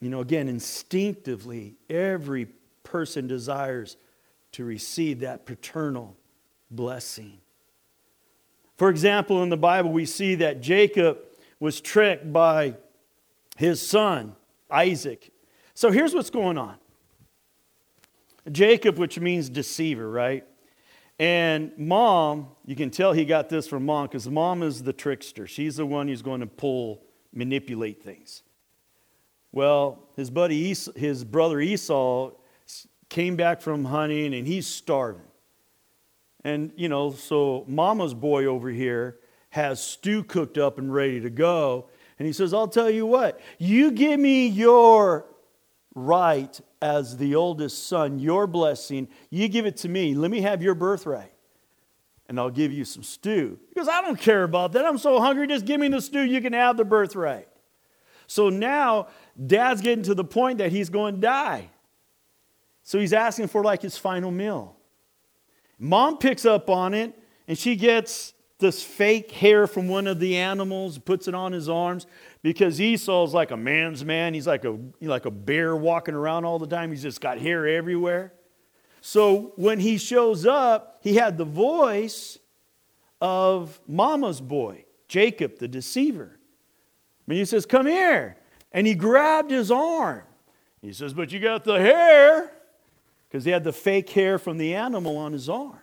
You 0.00 0.10
know, 0.10 0.20
again, 0.20 0.48
instinctively, 0.48 1.74
every 1.90 2.46
person 2.84 3.26
desires 3.26 3.96
to 4.52 4.64
receive 4.64 5.20
that 5.20 5.44
paternal 5.44 6.16
blessing. 6.70 7.38
For 8.76 8.90
example, 8.90 9.42
in 9.42 9.48
the 9.48 9.56
Bible, 9.56 9.90
we 9.90 10.06
see 10.06 10.36
that 10.36 10.60
Jacob 10.60 11.18
was 11.58 11.80
tricked 11.80 12.32
by 12.32 12.76
his 13.56 13.86
son, 13.86 14.36
Isaac. 14.70 15.32
So 15.74 15.90
here's 15.90 16.14
what's 16.14 16.30
going 16.30 16.58
on 16.58 16.76
Jacob, 18.50 18.98
which 18.98 19.18
means 19.18 19.48
deceiver, 19.48 20.08
right? 20.08 20.44
And 21.18 21.72
mom, 21.76 22.48
you 22.64 22.76
can 22.76 22.90
tell 22.90 23.12
he 23.12 23.24
got 23.24 23.48
this 23.48 23.66
from 23.66 23.84
mom 23.84 24.06
because 24.06 24.28
mom 24.28 24.62
is 24.62 24.84
the 24.84 24.92
trickster. 24.92 25.48
She's 25.48 25.76
the 25.76 25.86
one 25.86 26.06
who's 26.06 26.22
going 26.22 26.40
to 26.40 26.46
pull, 26.46 27.02
manipulate 27.32 28.02
things. 28.02 28.44
Well, 29.52 30.08
his 30.16 30.30
buddy, 30.30 30.74
his 30.96 31.24
brother 31.24 31.60
Esau, 31.60 32.32
came 33.08 33.36
back 33.36 33.60
from 33.62 33.86
hunting 33.86 34.34
and 34.34 34.46
he's 34.46 34.66
starving. 34.66 35.22
And, 36.44 36.72
you 36.76 36.88
know, 36.88 37.12
so 37.12 37.64
mama's 37.66 38.14
boy 38.14 38.44
over 38.44 38.68
here 38.68 39.18
has 39.50 39.82
stew 39.82 40.22
cooked 40.22 40.58
up 40.58 40.78
and 40.78 40.92
ready 40.92 41.20
to 41.20 41.30
go. 41.30 41.88
And 42.18 42.26
he 42.26 42.32
says, 42.32 42.52
I'll 42.52 42.68
tell 42.68 42.90
you 42.90 43.06
what, 43.06 43.40
you 43.58 43.90
give 43.90 44.20
me 44.20 44.46
your 44.46 45.26
right 45.94 46.60
as 46.80 47.16
the 47.16 47.34
oldest 47.34 47.88
son, 47.88 48.18
your 48.18 48.46
blessing, 48.46 49.08
you 49.30 49.48
give 49.48 49.66
it 49.66 49.76
to 49.78 49.88
me. 49.88 50.14
Let 50.14 50.30
me 50.30 50.42
have 50.42 50.62
your 50.62 50.74
birthright. 50.74 51.32
And 52.28 52.38
I'll 52.38 52.50
give 52.50 52.72
you 52.72 52.84
some 52.84 53.02
stew. 53.02 53.58
Because 53.70 53.88
I 53.88 54.02
don't 54.02 54.20
care 54.20 54.42
about 54.42 54.72
that. 54.72 54.84
I'm 54.84 54.98
so 54.98 55.18
hungry, 55.18 55.46
just 55.46 55.64
give 55.64 55.80
me 55.80 55.88
the 55.88 56.00
stew, 56.00 56.22
you 56.22 56.40
can 56.40 56.52
have 56.52 56.76
the 56.76 56.84
birthright. 56.84 57.48
So 58.28 58.50
now 58.50 59.08
dad's 59.46 59.80
getting 59.80 60.04
to 60.04 60.14
the 60.14 60.22
point 60.22 60.58
that 60.58 60.70
he's 60.70 60.90
going 60.90 61.16
to 61.16 61.20
die. 61.20 61.70
So 62.84 63.00
he's 63.00 63.12
asking 63.12 63.48
for 63.48 63.64
like 63.64 63.82
his 63.82 63.98
final 63.98 64.30
meal. 64.30 64.76
Mom 65.78 66.18
picks 66.18 66.44
up 66.44 66.70
on 66.70 66.94
it 66.94 67.18
and 67.48 67.58
she 67.58 67.74
gets 67.74 68.34
this 68.58 68.82
fake 68.82 69.30
hair 69.30 69.66
from 69.66 69.88
one 69.88 70.06
of 70.06 70.20
the 70.20 70.36
animals, 70.36 70.98
puts 70.98 71.26
it 71.26 71.34
on 71.34 71.52
his 71.52 71.68
arms 71.68 72.06
because 72.42 72.80
Esau's 72.80 73.32
like 73.32 73.50
a 73.50 73.56
man's 73.56 74.04
man. 74.04 74.34
He's 74.34 74.46
like 74.46 74.64
a, 74.64 74.78
like 75.00 75.24
a 75.24 75.30
bear 75.30 75.74
walking 75.74 76.14
around 76.14 76.44
all 76.44 76.58
the 76.58 76.66
time. 76.66 76.90
He's 76.90 77.02
just 77.02 77.20
got 77.20 77.38
hair 77.38 77.66
everywhere. 77.66 78.34
So 79.00 79.52
when 79.56 79.80
he 79.80 79.96
shows 79.96 80.44
up, 80.44 80.98
he 81.02 81.14
had 81.14 81.38
the 81.38 81.44
voice 81.44 82.38
of 83.22 83.80
Mama's 83.86 84.40
boy, 84.40 84.84
Jacob, 85.06 85.58
the 85.58 85.68
deceiver. 85.68 86.37
Mean, 87.28 87.38
he 87.38 87.44
says, 87.44 87.66
Come 87.66 87.86
here. 87.86 88.36
And 88.72 88.86
he 88.86 88.94
grabbed 88.94 89.50
his 89.50 89.70
arm. 89.70 90.22
He 90.80 90.92
says, 90.92 91.12
But 91.12 91.30
you 91.30 91.38
got 91.38 91.62
the 91.62 91.78
hair 91.78 92.50
because 93.28 93.44
he 93.44 93.50
had 93.50 93.64
the 93.64 93.72
fake 93.72 94.08
hair 94.10 94.38
from 94.38 94.56
the 94.56 94.74
animal 94.74 95.18
on 95.18 95.32
his 95.32 95.48
arm 95.48 95.78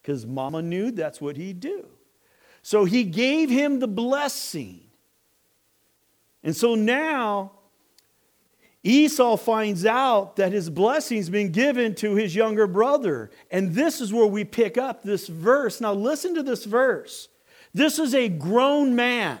because 0.00 0.24
mama 0.24 0.62
knew 0.62 0.92
that's 0.92 1.20
what 1.20 1.36
he'd 1.36 1.58
do. 1.60 1.88
So 2.62 2.84
he 2.84 3.04
gave 3.04 3.50
him 3.50 3.80
the 3.80 3.88
blessing. 3.88 4.80
And 6.44 6.54
so 6.54 6.76
now 6.76 7.52
Esau 8.84 9.36
finds 9.36 9.84
out 9.84 10.36
that 10.36 10.52
his 10.52 10.70
blessing's 10.70 11.28
been 11.28 11.50
given 11.50 11.96
to 11.96 12.14
his 12.14 12.36
younger 12.36 12.68
brother. 12.68 13.30
And 13.50 13.74
this 13.74 14.00
is 14.00 14.12
where 14.12 14.26
we 14.26 14.44
pick 14.44 14.78
up 14.78 15.02
this 15.02 15.26
verse. 15.26 15.80
Now, 15.80 15.92
listen 15.92 16.36
to 16.36 16.44
this 16.44 16.64
verse. 16.64 17.28
This 17.74 17.98
is 17.98 18.14
a 18.14 18.28
grown 18.28 18.94
man 18.94 19.40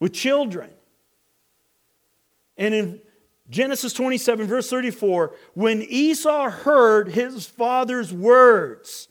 with 0.00 0.12
children. 0.12 0.70
And 2.56 2.74
in 2.74 3.00
Genesis 3.50 3.92
27, 3.92 4.46
verse 4.46 4.68
34, 4.68 5.34
when 5.54 5.82
Esau 5.82 6.50
heard 6.50 7.08
his 7.08 7.46
father's 7.46 8.12
words, 8.12 9.08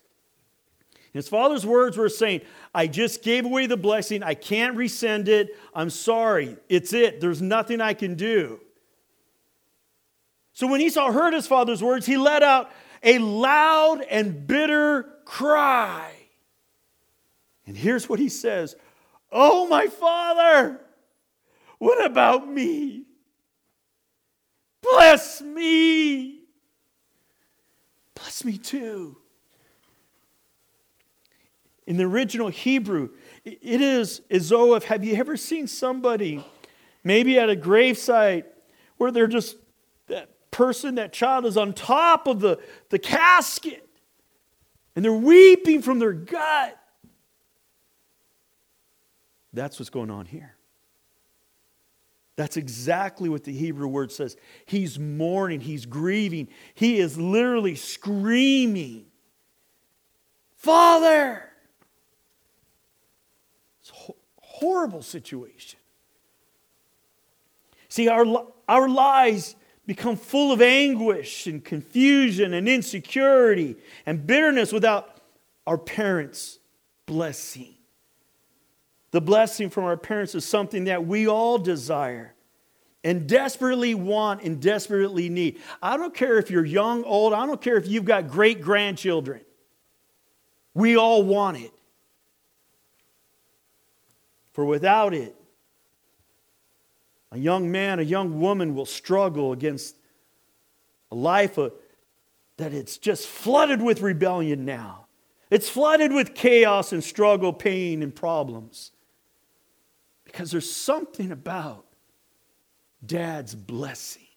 his 1.14 1.28
father's 1.28 1.66
words 1.66 1.98
were 1.98 2.10
saying, 2.10 2.42
I 2.76 2.86
just 2.86 3.24
gave 3.24 3.46
away 3.46 3.66
the 3.66 3.78
blessing. 3.78 4.22
I 4.22 4.36
can't 4.36 4.78
resend 4.78 5.28
it. 5.28 5.58
I'm 5.74 5.90
sorry. 5.90 6.58
It's 6.70 6.94
it. 6.94 7.20
There's 7.20 7.42
nothing 7.42 7.82
I 7.82 7.94
can 7.94 8.16
do. 8.16 8.60
So 10.54 10.68
when 10.68 10.82
Esau 10.82 11.12
heard 11.12 11.34
his 11.34 11.48
father's 11.48 11.82
words, 11.82 12.06
he 12.06 12.18
let 12.18 12.44
out 12.44 12.72
a 13.02 13.20
loud 13.20 14.02
and 14.02 14.46
bitter 14.46 15.04
cry. 15.26 16.12
And 17.66 17.76
here's 17.76 18.08
what 18.08 18.20
he 18.20 18.30
says 18.30 18.76
Oh, 19.32 19.68
my 19.68 19.88
father, 19.88 20.80
what 21.78 22.06
about 22.06 22.48
me? 22.48 23.04
Bless 24.82 25.42
me. 25.42 26.42
Bless 28.16 28.44
me 28.44 28.58
too. 28.58 29.18
In 31.86 31.98
the 31.98 32.04
original 32.04 32.50
Hebrew, 32.50 33.10
it 33.46 33.82
is 33.82 34.22
Ezoef. 34.30 34.84
Have 34.84 35.04
you 35.04 35.16
ever 35.16 35.38
seen 35.38 35.68
somebody, 35.68 36.44
maybe 37.04 37.40
at 37.40 37.50
a 37.50 37.56
gravesite, 37.56 38.44
where 38.98 39.12
they're 39.12 39.28
just, 39.28 39.58
that 40.08 40.30
person, 40.52 40.96
that 40.96 41.14
child 41.14 41.46
is 41.46 41.56
on 41.56 41.74
top 41.74 42.28
of 42.28 42.40
the, 42.40 42.60
the 42.90 43.00
casket 43.00 43.88
and 44.96 45.06
they're 45.06 45.14
weeping 45.14 45.82
from 45.82 46.00
their 46.00 46.14
gut? 46.14 46.78
That's 49.54 49.80
what's 49.80 49.90
going 49.90 50.12
on 50.12 50.26
here. 50.26 50.56
That's 52.36 52.56
exactly 52.56 53.30
what 53.30 53.44
the 53.44 53.52
Hebrew 53.52 53.88
word 53.88 54.12
says. 54.12 54.38
He's 54.66 55.00
mourning, 55.00 55.60
he's 55.60 55.86
grieving, 55.86 56.50
he 56.76 57.00
is 57.00 57.18
literally 57.18 57.76
screaming, 57.76 59.08
Father! 60.56 61.44
It's 63.82 63.92
a 63.92 64.12
horrible 64.42 65.02
situation. 65.02 65.80
See, 67.90 68.08
our, 68.08 68.26
our 68.68 68.90
lives 68.90 69.56
become 69.86 70.18
full 70.18 70.52
of 70.52 70.62
anguish 70.62 71.48
and 71.48 71.64
confusion 71.64 72.54
and 72.54 72.68
insecurity 72.68 73.78
and 74.06 74.28
bitterness 74.28 74.74
without 74.74 75.22
our 75.66 75.78
parents' 75.78 76.60
blessing. 77.06 77.77
The 79.12 79.22
blessing 79.22 79.70
from 79.70 79.86
our 79.86 79.98
parents 79.98 80.36
is 80.36 80.46
something 80.46 80.86
that 80.86 81.06
we 81.06 81.28
all 81.28 81.58
desire 81.58 82.34
and 83.04 83.28
desperately 83.28 83.96
want 83.96 84.44
and 84.44 84.62
desperately 84.62 85.30
need. 85.30 85.62
I 85.82 85.96
don't 85.96 86.14
care 86.14 86.38
if 86.38 86.52
you're 86.52 86.66
young, 86.66 87.04
old, 87.04 87.34
I 87.34 87.46
don't 87.46 87.62
care 87.62 87.78
if 87.78 87.88
you've 87.88 88.06
got 88.06 88.28
great 88.28 88.62
grandchildren. 88.62 89.42
We 90.74 90.98
all 90.98 91.24
want 91.24 91.58
it. 91.58 91.72
For 94.52 94.66
without 94.66 95.14
it, 95.14 95.36
a 97.32 97.38
young 97.38 97.72
man, 97.72 98.00
a 98.00 98.04
young 98.04 98.40
woman 98.40 98.76
will 98.76 98.86
struggle 98.86 99.52
against 99.52 99.96
a 101.12 101.16
life 101.16 101.58
of, 101.58 101.74
that 102.58 102.74
it's 102.74 102.98
just 102.98 103.28
flooded 103.28 103.82
with 103.82 104.02
rebellion 104.02 104.66
now. 104.66 105.06
It's 105.50 105.70
flooded 105.70 106.12
with 106.12 106.36
chaos 106.36 106.92
and 106.92 107.04
struggle, 107.04 107.54
pain, 107.54 108.04
and 108.04 108.14
problems. 108.14 108.92
Because 110.28 110.52
there's 110.52 110.70
something 110.70 111.32
about 111.32 111.86
dad's 113.04 113.56
blessing, 113.56 114.28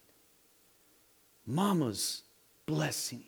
mama's 1.44 2.22
blessing. 2.64 3.24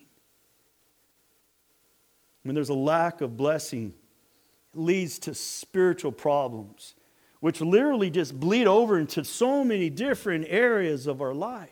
When 2.43 2.55
there's 2.55 2.69
a 2.69 2.73
lack 2.73 3.21
of 3.21 3.37
blessing, 3.37 3.93
it 4.73 4.79
leads 4.79 5.19
to 5.19 5.35
spiritual 5.35 6.13
problems, 6.13 6.95
which 7.41 7.61
literally 7.61 8.09
just 8.09 8.39
bleed 8.39 8.65
over 8.65 8.97
into 8.97 9.23
so 9.25 9.63
many 9.63 9.89
different 9.89 10.45
areas 10.49 11.05
of 11.05 11.21
our 11.21 11.33
life. 11.33 11.69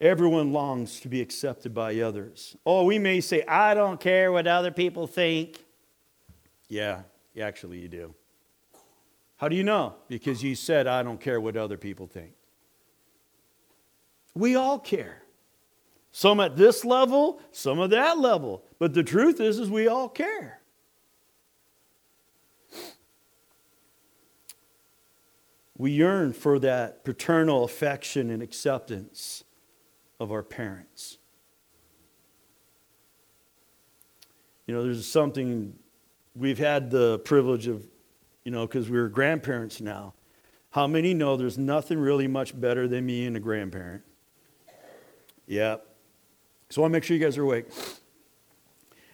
Everyone 0.00 0.52
longs 0.52 1.00
to 1.00 1.08
be 1.08 1.20
accepted 1.20 1.74
by 1.74 2.00
others. 2.00 2.56
Oh, 2.64 2.84
we 2.84 2.98
may 2.98 3.20
say, 3.20 3.44
I 3.46 3.74
don't 3.74 4.00
care 4.00 4.32
what 4.32 4.46
other 4.46 4.70
people 4.70 5.06
think. 5.06 5.62
Yeah, 6.70 7.02
actually, 7.38 7.80
you 7.80 7.88
do. 7.88 8.14
How 9.36 9.48
do 9.48 9.56
you 9.56 9.64
know? 9.64 9.96
Because 10.08 10.42
you 10.42 10.54
said, 10.54 10.86
I 10.86 11.02
don't 11.02 11.20
care 11.20 11.40
what 11.40 11.56
other 11.56 11.76
people 11.76 12.06
think. 12.06 12.32
We 14.34 14.54
all 14.54 14.78
care. 14.78 15.24
Some 16.12 16.38
at 16.38 16.56
this 16.56 16.84
level, 16.84 17.40
some 17.50 17.80
at 17.80 17.90
that 17.90 18.18
level. 18.18 18.64
But 18.78 18.94
the 18.94 19.02
truth 19.02 19.40
is, 19.40 19.58
is 19.58 19.68
we 19.68 19.88
all 19.88 20.08
care. 20.08 20.60
We 25.76 25.90
yearn 25.90 26.32
for 26.32 26.58
that 26.60 27.04
paternal 27.04 27.64
affection 27.64 28.30
and 28.30 28.42
acceptance 28.42 29.42
of 30.20 30.30
our 30.30 30.42
parents. 30.42 31.18
You 34.66 34.74
know, 34.74 34.82
there's 34.84 35.06
something 35.06 35.74
we've 36.34 36.58
had 36.58 36.90
the 36.90 37.18
privilege 37.20 37.66
of, 37.66 37.86
you 38.44 38.52
know, 38.52 38.66
because 38.66 38.88
we're 38.88 39.08
grandparents 39.08 39.80
now. 39.80 40.14
How 40.70 40.86
many 40.86 41.14
know 41.14 41.36
there's 41.36 41.58
nothing 41.58 41.98
really 41.98 42.28
much 42.28 42.58
better 42.58 42.86
than 42.86 43.04
me 43.04 43.26
and 43.26 43.36
a 43.36 43.40
grandparent? 43.40 44.02
Yeah. 45.46 45.76
So 46.68 46.80
I 46.80 46.82
want 46.82 46.92
to 46.92 46.96
make 46.96 47.04
sure 47.04 47.16
you 47.16 47.22
guys 47.22 47.36
are 47.36 47.42
awake. 47.42 47.66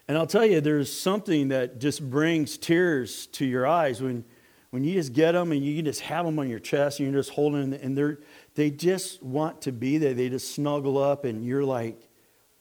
And 0.09 0.17
I'll 0.17 0.27
tell 0.27 0.45
you, 0.45 0.61
there's 0.61 0.93
something 0.93 1.49
that 1.49 1.81
just 1.81 2.09
brings 2.09 2.59
tears 2.59 3.27
to 3.29 3.47
your 3.47 3.67
eyes 3.67 4.03
when, 4.03 4.25
when 4.71 4.85
you 4.85 4.93
just 4.93 5.15
get 5.15 5.33
them 5.33 5.51
and 5.51 5.65
you 5.65 5.83
just 5.83 6.03
have 6.03 6.27
them 6.27 6.39
on 6.39 6.49
your 6.49 6.59
chest 6.59 7.01
and 7.01 7.11
you're 7.11 7.19
just 7.19 7.31
holding 7.31 7.71
them 7.71 7.81
and 7.83 7.97
they're, 7.97 8.19
they 8.55 8.71
just 8.71 9.23
want 9.23 9.63
to 9.63 9.73
be 9.73 9.99
there. 9.99 10.15
They 10.15 10.29
just 10.29 10.55
snuggle 10.55 10.99
up 10.99 11.25
and 11.25 11.45
you're 11.45 11.65
like, 11.65 12.09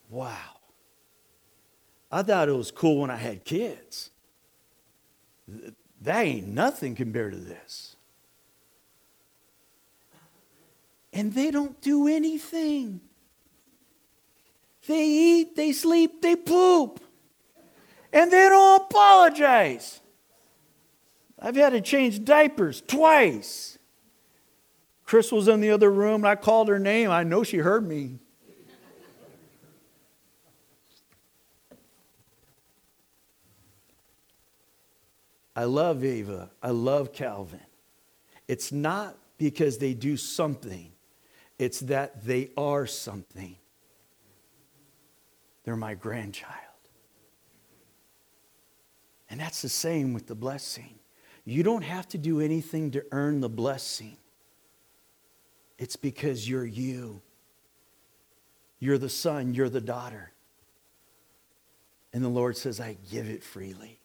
wow. 0.08 0.36
I 2.10 2.22
thought 2.22 2.48
it 2.48 2.56
was 2.56 2.70
cool 2.70 3.02
when 3.02 3.10
I 3.10 3.16
had 3.16 3.44
kids. 3.44 4.10
That 5.48 6.24
ain't 6.24 6.48
nothing 6.48 6.94
compared 6.94 7.32
to 7.32 7.38
this. 7.38 7.96
And 11.12 11.32
they 11.32 11.50
don't 11.50 11.80
do 11.80 12.08
anything. 12.08 13.00
They 14.86 15.04
eat, 15.04 15.56
they 15.56 15.72
sleep, 15.72 16.22
they 16.22 16.36
poop. 16.36 17.00
And 18.12 18.30
they 18.30 18.48
don't 18.48 18.82
apologize. 18.82 20.00
I've 21.38 21.56
had 21.56 21.70
to 21.70 21.80
change 21.80 22.24
diapers 22.24 22.82
twice. 22.86 23.78
Chris 25.04 25.30
was 25.30 25.48
in 25.48 25.60
the 25.60 25.70
other 25.70 25.90
room 25.90 26.16
and 26.16 26.28
I 26.28 26.34
called 26.34 26.68
her 26.68 26.78
name. 26.78 27.10
I 27.10 27.22
know 27.22 27.42
she 27.42 27.58
heard 27.58 27.86
me. 27.86 28.18
I 35.56 35.64
love 35.64 36.04
Ava. 36.04 36.50
I 36.62 36.70
love 36.70 37.14
Calvin. 37.14 37.60
It's 38.46 38.70
not 38.70 39.16
because 39.38 39.78
they 39.78 39.94
do 39.94 40.16
something, 40.16 40.92
it's 41.58 41.80
that 41.80 42.24
they 42.24 42.50
are 42.56 42.86
something. 42.86 43.56
They're 45.64 45.76
my 45.76 45.94
grandchild. 45.94 46.54
And 49.28 49.40
that's 49.40 49.62
the 49.62 49.68
same 49.68 50.12
with 50.12 50.26
the 50.28 50.34
blessing. 50.36 50.98
You 51.44 51.62
don't 51.62 51.82
have 51.82 52.06
to 52.08 52.18
do 52.18 52.40
anything 52.40 52.92
to 52.92 53.04
earn 53.10 53.40
the 53.40 53.48
blessing. 53.48 54.16
It's 55.78 55.96
because 55.96 56.48
you're 56.48 56.66
you. 56.66 57.20
You're 58.78 58.98
the 58.98 59.08
son, 59.08 59.54
you're 59.54 59.68
the 59.68 59.80
daughter. 59.80 60.32
And 62.12 62.22
the 62.22 62.28
Lord 62.28 62.56
says, 62.56 62.78
I 62.80 62.96
give 63.10 63.28
it 63.28 63.42
freely. 63.42 63.98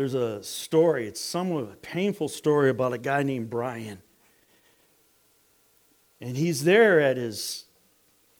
There's 0.00 0.14
a 0.14 0.42
story, 0.42 1.06
it's 1.06 1.20
somewhat 1.20 1.64
of 1.64 1.72
a 1.72 1.76
painful 1.76 2.28
story 2.28 2.70
about 2.70 2.94
a 2.94 2.98
guy 2.98 3.22
named 3.22 3.50
Brian. 3.50 4.00
And 6.22 6.38
he's 6.38 6.64
there 6.64 7.00
at 7.00 7.18
his 7.18 7.66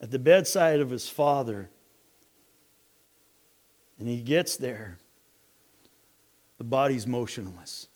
at 0.01 0.11
the 0.11 0.19
bedside 0.19 0.81
of 0.81 0.89
his 0.89 1.11
father. 1.11 1.69
And 3.99 4.09
he 4.09 4.23
gets 4.23 4.57
there. 4.57 4.97
The 6.57 6.65
body's 6.65 7.07
motionless. 7.07 7.89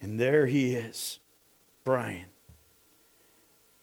And 0.00 0.20
there 0.20 0.46
he 0.46 0.76
is, 0.76 1.18
Brian. 1.82 2.26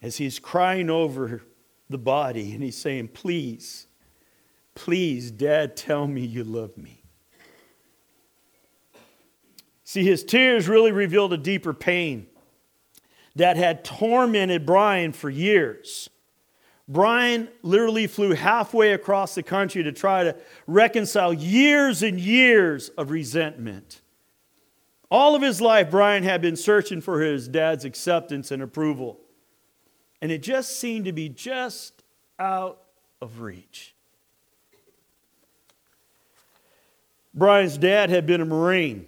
As 0.02 0.16
he's 0.16 0.40
crying 0.40 0.90
over 0.90 1.42
the 1.90 1.98
body 1.98 2.54
and 2.54 2.64
he's 2.64 2.78
saying, 2.78 3.10
Please, 3.10 3.88
please, 4.74 5.32
Dad, 5.32 5.76
tell 5.76 6.08
me 6.08 6.22
you 6.22 6.46
love 6.46 6.78
me. 6.78 7.02
See, 9.96 10.04
his 10.04 10.26
tears 10.26 10.68
really 10.68 10.92
revealed 10.92 11.32
a 11.32 11.38
deeper 11.38 11.74
pain 11.74 12.28
that 13.38 13.56
had 13.56 13.86
tormented 13.86 14.66
Brian 14.66 15.14
for 15.14 15.30
years. 15.30 16.10
Brian 16.86 17.48
literally 17.62 18.06
flew 18.06 18.34
halfway 18.34 18.92
across 18.92 19.36
the 19.36 19.42
country 19.42 19.84
to 19.84 19.94
try 19.94 20.26
to 20.26 20.36
reconcile 20.68 21.34
years 21.34 22.04
and 22.04 22.20
years 22.20 22.90
of 22.98 23.10
resentment. 23.10 24.02
All 25.10 25.34
of 25.34 25.42
his 25.42 25.62
life, 25.62 25.90
Brian 25.92 26.24
had 26.24 26.42
been 26.42 26.58
searching 26.58 27.00
for 27.00 27.22
his 27.22 27.48
dad's 27.48 27.86
acceptance 27.86 28.52
and 28.52 28.62
approval. 28.62 29.22
And 30.22 30.30
it 30.30 30.44
just 30.44 30.78
seemed 30.78 31.06
to 31.06 31.14
be 31.14 31.30
just 31.30 32.04
out 32.38 32.82
of 33.22 33.40
reach. 33.40 33.96
Brian's 37.34 37.78
dad 37.78 38.10
had 38.10 38.26
been 38.26 38.42
a 38.42 38.46
Marine. 38.46 39.08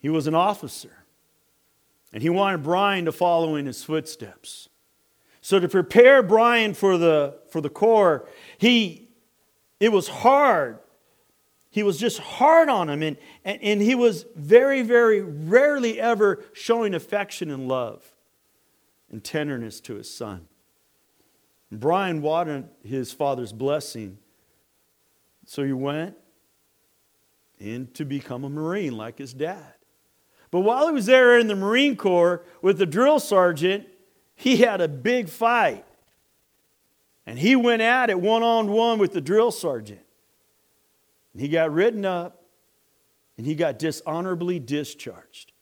He 0.00 0.08
was 0.08 0.26
an 0.26 0.34
officer. 0.34 1.04
And 2.12 2.22
he 2.22 2.28
wanted 2.28 2.64
Brian 2.64 3.04
to 3.04 3.12
follow 3.12 3.54
in 3.54 3.66
his 3.66 3.84
footsteps. 3.84 4.68
So 5.40 5.60
to 5.60 5.68
prepare 5.68 6.22
Brian 6.22 6.74
for 6.74 6.98
the, 6.98 7.38
for 7.50 7.60
the 7.60 7.70
Corps, 7.70 8.26
he, 8.58 9.08
it 9.78 9.92
was 9.92 10.08
hard. 10.08 10.78
He 11.70 11.84
was 11.84 11.98
just 11.98 12.18
hard 12.18 12.68
on 12.68 12.90
him, 12.90 13.02
and, 13.02 13.16
and, 13.44 13.62
and 13.62 13.80
he 13.80 13.94
was 13.94 14.26
very, 14.34 14.82
very 14.82 15.20
rarely 15.20 16.00
ever 16.00 16.42
showing 16.52 16.94
affection 16.94 17.48
and 17.50 17.68
love 17.68 18.12
and 19.08 19.22
tenderness 19.22 19.80
to 19.82 19.94
his 19.94 20.12
son. 20.12 20.48
Brian 21.70 22.22
wanted 22.22 22.68
his 22.82 23.12
father's 23.12 23.52
blessing, 23.52 24.18
So 25.46 25.62
he 25.62 25.72
went 25.72 26.16
in 27.60 27.86
to 27.92 28.04
become 28.04 28.42
a 28.42 28.48
Marine 28.48 28.96
like 28.96 29.18
his 29.18 29.32
dad. 29.32 29.74
But 30.50 30.60
while 30.60 30.88
he 30.88 30.92
was 30.92 31.06
there 31.06 31.38
in 31.38 31.46
the 31.46 31.54
Marine 31.54 31.96
Corps 31.96 32.44
with 32.60 32.78
the 32.78 32.86
drill 32.86 33.20
sergeant, 33.20 33.86
he 34.34 34.58
had 34.58 34.80
a 34.80 34.88
big 34.88 35.28
fight. 35.28 35.84
And 37.26 37.38
he 37.38 37.54
went 37.54 37.82
at 37.82 38.10
it 38.10 38.20
one 38.20 38.42
on 38.42 38.70
one 38.70 38.98
with 38.98 39.12
the 39.12 39.20
drill 39.20 39.52
sergeant. 39.52 40.00
And 41.32 41.40
he 41.40 41.48
got 41.48 41.72
written 41.72 42.04
up 42.04 42.42
and 43.36 43.46
he 43.46 43.54
got 43.54 43.78
dishonorably 43.78 44.58
discharged. 44.58 45.52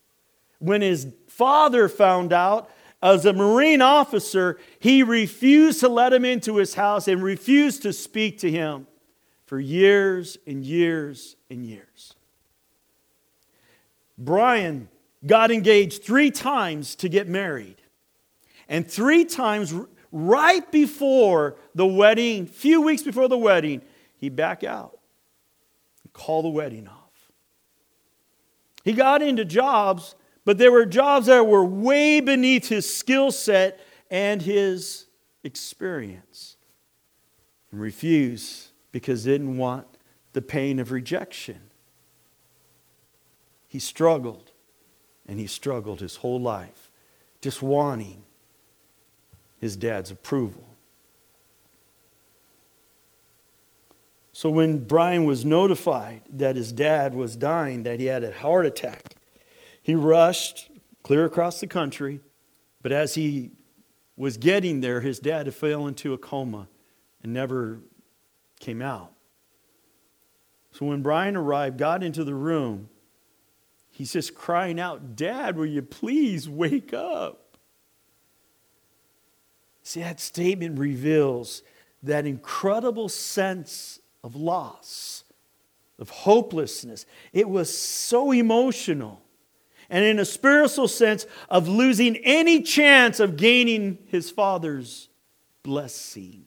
When 0.59 0.81
his 0.81 1.09
father 1.29 1.89
found 1.89 2.33
out, 2.33 2.71
as 3.01 3.25
a 3.25 3.33
Marine 3.33 3.81
officer, 3.81 4.59
he 4.81 5.05
refused 5.05 5.81
to 5.81 5.89
let 5.89 6.13
him 6.13 6.25
into 6.25 6.57
his 6.57 6.75
house 6.75 7.07
and 7.07 7.23
refused 7.23 7.83
to 7.83 7.93
speak 7.93 8.39
to 8.39 8.51
him 8.51 8.89
for 9.47 9.61
years 9.61 10.37
and 10.47 10.65
years 10.65 11.37
and 11.49 11.65
years. 11.65 12.15
Brian 14.19 14.89
got 15.25 15.51
engaged 15.51 16.03
three 16.03 16.31
times 16.31 16.97
to 16.97 17.09
get 17.09 17.29
married. 17.29 17.81
And 18.69 18.87
three 18.87 19.25
times 19.25 19.73
right 20.13 20.71
before 20.71 21.57
the 21.75 21.87
wedding, 21.87 22.47
few 22.47 22.83
weeks 22.83 23.03
before 23.03 23.29
the 23.29 23.39
wedding, 23.39 23.83
he 24.17 24.29
back 24.29 24.65
out 24.65 24.99
and 26.03 26.13
call 26.13 26.43
the 26.43 26.49
wedding 26.49 26.89
off. 26.89 26.95
He 28.85 28.93
got 28.93 29.23
into 29.23 29.45
jobs, 29.45 30.15
but 30.45 30.59
there 30.59 30.73
were 30.73 30.87
jobs 30.87 31.27
that 31.27 31.47
were 31.47 31.65
way 31.65 32.21
beneath 32.21 32.69
his 32.69 32.93
skill 32.93 33.31
set 33.31 33.81
and 34.11 34.43
his 34.43 35.07
experience. 35.45 36.57
And 37.71 37.81
refused 37.81 38.69
because 38.93 39.25
he 39.25 39.33
didn't 39.33 39.59
want 39.59 39.87
the 40.33 40.43
pain 40.43 40.79
of 40.79 40.91
rejection. 40.91 41.68
He 43.79 43.81
struggled, 43.81 44.51
and 45.25 45.39
he 45.39 45.47
struggled 45.47 46.01
his 46.01 46.17
whole 46.17 46.41
life, 46.41 46.91
just 47.41 47.63
wanting 47.63 48.25
his 49.61 49.77
dad's 49.77 50.11
approval. 50.11 50.75
So 54.33 54.51
when 54.51 54.85
Brian 54.85 55.27
was 55.27 55.45
notified 55.45 56.23
that 56.29 56.57
his 56.57 56.73
dad 56.73 57.15
was 57.15 57.37
dying, 57.37 57.85
that 57.85 58.01
he 58.01 58.07
had 58.07 58.25
a 58.25 58.33
heart 58.33 58.67
attack, 58.67 59.15
he 59.81 59.95
rushed 59.95 60.71
clear 61.05 61.25
across 61.25 61.61
the 61.61 61.69
country. 61.69 62.19
But 62.83 62.91
as 62.91 63.15
he 63.15 63.53
was 64.17 64.39
getting 64.39 64.81
there, 64.81 65.03
his 65.03 65.21
dad 65.21 65.55
fell 65.55 65.87
into 65.87 66.13
a 66.13 66.19
coma 66.19 66.67
and 67.23 67.33
never 67.33 67.79
came 68.59 68.83
out. 68.83 69.13
So 70.73 70.87
when 70.87 71.01
Brian 71.01 71.37
arrived, 71.37 71.79
got 71.79 72.03
into 72.03 72.25
the 72.25 72.35
room, 72.35 72.89
he's 73.99 74.13
just 74.13 74.33
crying 74.33 74.79
out, 74.79 75.17
Dad, 75.17 75.57
will 75.57 75.67
you 75.67 75.83
please 75.83 76.49
wake 76.49 76.95
up? 76.95 77.57
See, 79.83 79.99
that 80.01 80.21
statement 80.21 80.79
reveals 80.79 81.65
that 82.05 82.25
incredible 82.25 83.09
sense 83.09 83.99
of 84.23 84.37
loss, 84.37 85.25
of 85.99 86.11
hopelessness. 86.11 87.07
It 87.33 87.49
was 87.49 87.77
so 87.77 88.31
emotional. 88.31 89.21
And 89.91 90.05
in 90.05 90.21
a 90.21 90.25
spiritual 90.25 90.87
sense, 90.87 91.27
of 91.49 91.67
losing 91.67 92.19
any 92.19 92.63
chance 92.63 93.19
of 93.19 93.37
gaining 93.37 93.99
his 94.07 94.31
father's 94.31 95.09
blessing. 95.65 96.45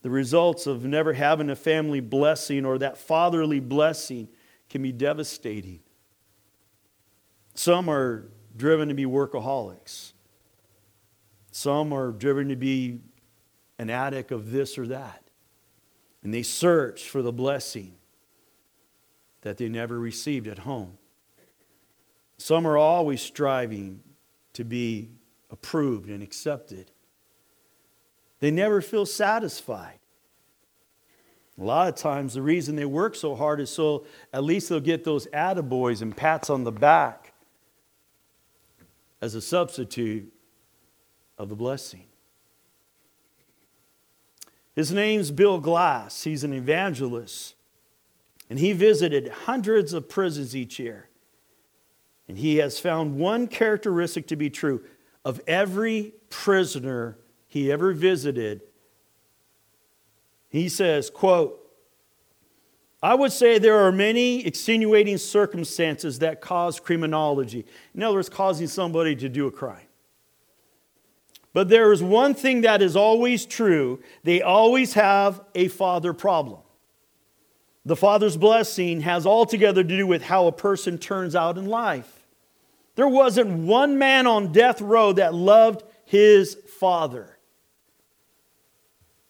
The 0.00 0.08
results 0.08 0.66
of 0.66 0.86
never 0.86 1.12
having 1.12 1.50
a 1.50 1.56
family 1.56 2.00
blessing 2.00 2.64
or 2.64 2.78
that 2.78 2.96
fatherly 2.96 3.60
blessing 3.60 4.28
can 4.72 4.82
be 4.82 4.90
devastating. 4.90 5.80
Some 7.54 7.90
are 7.90 8.32
driven 8.56 8.88
to 8.88 8.94
be 8.94 9.04
workaholics. 9.04 10.14
Some 11.50 11.92
are 11.92 12.10
driven 12.10 12.48
to 12.48 12.56
be 12.56 13.00
an 13.78 13.90
addict 13.90 14.32
of 14.32 14.50
this 14.50 14.78
or 14.78 14.86
that. 14.86 15.22
And 16.24 16.32
they 16.32 16.42
search 16.42 17.08
for 17.10 17.20
the 17.20 17.32
blessing 17.32 17.96
that 19.42 19.58
they 19.58 19.68
never 19.68 19.98
received 19.98 20.48
at 20.48 20.60
home. 20.60 20.96
Some 22.38 22.66
are 22.66 22.78
always 22.78 23.20
striving 23.20 24.00
to 24.54 24.64
be 24.64 25.10
approved 25.50 26.08
and 26.08 26.22
accepted. 26.22 26.90
They 28.40 28.50
never 28.50 28.80
feel 28.80 29.04
satisfied. 29.04 29.98
A 31.62 31.64
lot 31.64 31.86
of 31.86 31.94
times, 31.94 32.34
the 32.34 32.42
reason 32.42 32.74
they 32.74 32.84
work 32.84 33.14
so 33.14 33.36
hard 33.36 33.60
is 33.60 33.70
so 33.70 34.04
at 34.32 34.42
least 34.42 34.68
they'll 34.68 34.80
get 34.80 35.04
those 35.04 35.28
attaboys 35.28 36.02
and 36.02 36.16
pats 36.16 36.50
on 36.50 36.64
the 36.64 36.72
back 36.72 37.34
as 39.20 39.36
a 39.36 39.40
substitute 39.40 40.32
of 41.38 41.48
the 41.48 41.54
blessing. 41.54 42.06
His 44.74 44.90
name's 44.90 45.30
Bill 45.30 45.60
Glass. 45.60 46.24
He's 46.24 46.42
an 46.42 46.52
evangelist. 46.52 47.54
And 48.50 48.58
he 48.58 48.72
visited 48.72 49.28
hundreds 49.28 49.92
of 49.92 50.08
prisons 50.08 50.56
each 50.56 50.80
year. 50.80 51.10
And 52.26 52.38
he 52.38 52.56
has 52.56 52.80
found 52.80 53.18
one 53.18 53.46
characteristic 53.46 54.26
to 54.26 54.36
be 54.36 54.50
true 54.50 54.82
of 55.24 55.40
every 55.46 56.14
prisoner 56.28 57.18
he 57.46 57.70
ever 57.70 57.92
visited. 57.92 58.62
He 60.52 60.68
says, 60.68 61.08
quote, 61.08 61.58
I 63.02 63.14
would 63.14 63.32
say 63.32 63.58
there 63.58 63.78
are 63.78 63.90
many 63.90 64.46
extenuating 64.46 65.16
circumstances 65.16 66.18
that 66.18 66.42
cause 66.42 66.78
criminology. 66.78 67.64
In 67.94 68.02
other 68.02 68.16
words, 68.16 68.28
causing 68.28 68.66
somebody 68.66 69.16
to 69.16 69.30
do 69.30 69.46
a 69.46 69.50
crime. 69.50 69.86
But 71.54 71.70
there 71.70 71.90
is 71.90 72.02
one 72.02 72.34
thing 72.34 72.60
that 72.60 72.82
is 72.82 72.96
always 72.96 73.46
true 73.46 74.00
they 74.24 74.42
always 74.42 74.92
have 74.92 75.40
a 75.54 75.68
father 75.68 76.12
problem. 76.12 76.60
The 77.86 77.96
father's 77.96 78.36
blessing 78.36 79.00
has 79.00 79.26
altogether 79.26 79.82
to 79.82 79.96
do 79.96 80.06
with 80.06 80.22
how 80.22 80.46
a 80.48 80.52
person 80.52 80.98
turns 80.98 81.34
out 81.34 81.56
in 81.56 81.64
life. 81.64 82.26
There 82.94 83.08
wasn't 83.08 83.66
one 83.66 83.98
man 83.98 84.26
on 84.26 84.52
death 84.52 84.82
row 84.82 85.14
that 85.14 85.32
loved 85.32 85.82
his 86.04 86.58
father. 86.78 87.38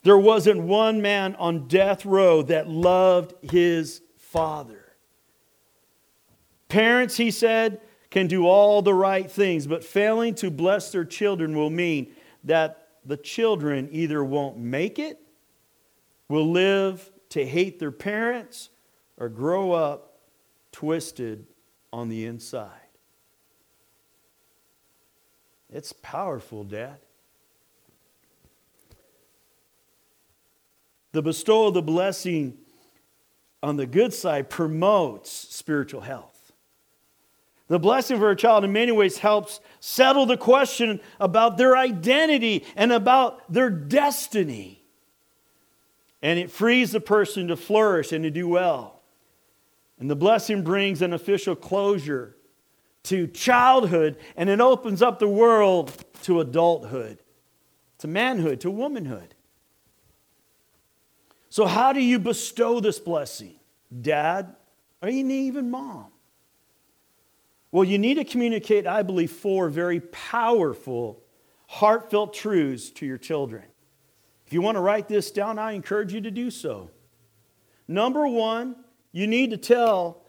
There 0.02 0.18
wasn't 0.18 0.62
one 0.62 1.00
man 1.00 1.36
on 1.36 1.68
death 1.68 2.04
row 2.04 2.42
that 2.42 2.68
loved 2.68 3.34
his 3.52 4.02
father. 4.16 4.94
Parents, 6.68 7.16
he 7.16 7.30
said, 7.30 7.80
can 8.10 8.26
do 8.26 8.46
all 8.46 8.82
the 8.82 8.94
right 8.94 9.30
things, 9.30 9.66
but 9.66 9.84
failing 9.84 10.34
to 10.36 10.50
bless 10.50 10.90
their 10.90 11.04
children 11.04 11.56
will 11.56 11.70
mean 11.70 12.12
that 12.44 12.88
the 13.04 13.16
children 13.16 13.88
either 13.92 14.22
won't 14.24 14.58
make 14.58 14.98
it, 14.98 15.20
will 16.28 16.50
live 16.50 17.10
to 17.30 17.46
hate 17.46 17.78
their 17.78 17.92
parents, 17.92 18.70
or 19.16 19.28
grow 19.28 19.72
up 19.72 20.20
twisted 20.72 21.46
on 21.92 22.08
the 22.08 22.26
inside. 22.26 22.70
It's 25.70 25.92
powerful, 25.92 26.64
Dad. 26.64 26.98
The 31.12 31.22
bestowal 31.22 31.68
of 31.68 31.74
the 31.74 31.82
blessing 31.82 32.58
on 33.62 33.76
the 33.76 33.86
good 33.86 34.12
side 34.12 34.50
promotes 34.50 35.30
spiritual 35.30 36.00
health. 36.00 36.52
The 37.68 37.78
blessing 37.78 38.18
for 38.18 38.30
a 38.30 38.36
child, 38.36 38.64
in 38.64 38.72
many 38.72 38.92
ways, 38.92 39.18
helps 39.18 39.60
settle 39.80 40.26
the 40.26 40.36
question 40.36 41.00
about 41.20 41.56
their 41.56 41.76
identity 41.76 42.66
and 42.76 42.92
about 42.92 43.50
their 43.50 43.70
destiny. 43.70 44.82
And 46.20 46.38
it 46.38 46.50
frees 46.50 46.92
the 46.92 47.00
person 47.00 47.48
to 47.48 47.56
flourish 47.56 48.12
and 48.12 48.24
to 48.24 48.30
do 48.30 48.48
well. 48.48 49.00
And 49.98 50.10
the 50.10 50.16
blessing 50.16 50.62
brings 50.62 51.00
an 51.02 51.12
official 51.12 51.54
closure 51.54 52.36
to 53.04 53.26
childhood 53.26 54.16
and 54.36 54.48
it 54.48 54.60
opens 54.60 55.02
up 55.02 55.18
the 55.18 55.28
world 55.28 55.92
to 56.22 56.40
adulthood, 56.40 57.18
to 57.98 58.08
manhood, 58.08 58.60
to 58.60 58.70
womanhood. 58.70 59.34
So, 61.52 61.66
how 61.66 61.92
do 61.92 62.00
you 62.00 62.18
bestow 62.18 62.80
this 62.80 62.98
blessing? 62.98 63.52
Dad, 64.00 64.56
or 65.02 65.10
even 65.10 65.70
mom? 65.70 66.06
Well, 67.70 67.84
you 67.84 67.98
need 67.98 68.14
to 68.14 68.24
communicate, 68.24 68.86
I 68.86 69.02
believe, 69.02 69.30
four 69.30 69.68
very 69.68 70.00
powerful, 70.00 71.22
heartfelt 71.66 72.32
truths 72.32 72.88
to 72.92 73.04
your 73.04 73.18
children. 73.18 73.64
If 74.46 74.54
you 74.54 74.62
want 74.62 74.76
to 74.76 74.80
write 74.80 75.08
this 75.08 75.30
down, 75.30 75.58
I 75.58 75.72
encourage 75.72 76.14
you 76.14 76.22
to 76.22 76.30
do 76.30 76.50
so. 76.50 76.88
Number 77.86 78.26
one, 78.26 78.74
you 79.12 79.26
need 79.26 79.50
to 79.50 79.58
tell 79.58 80.22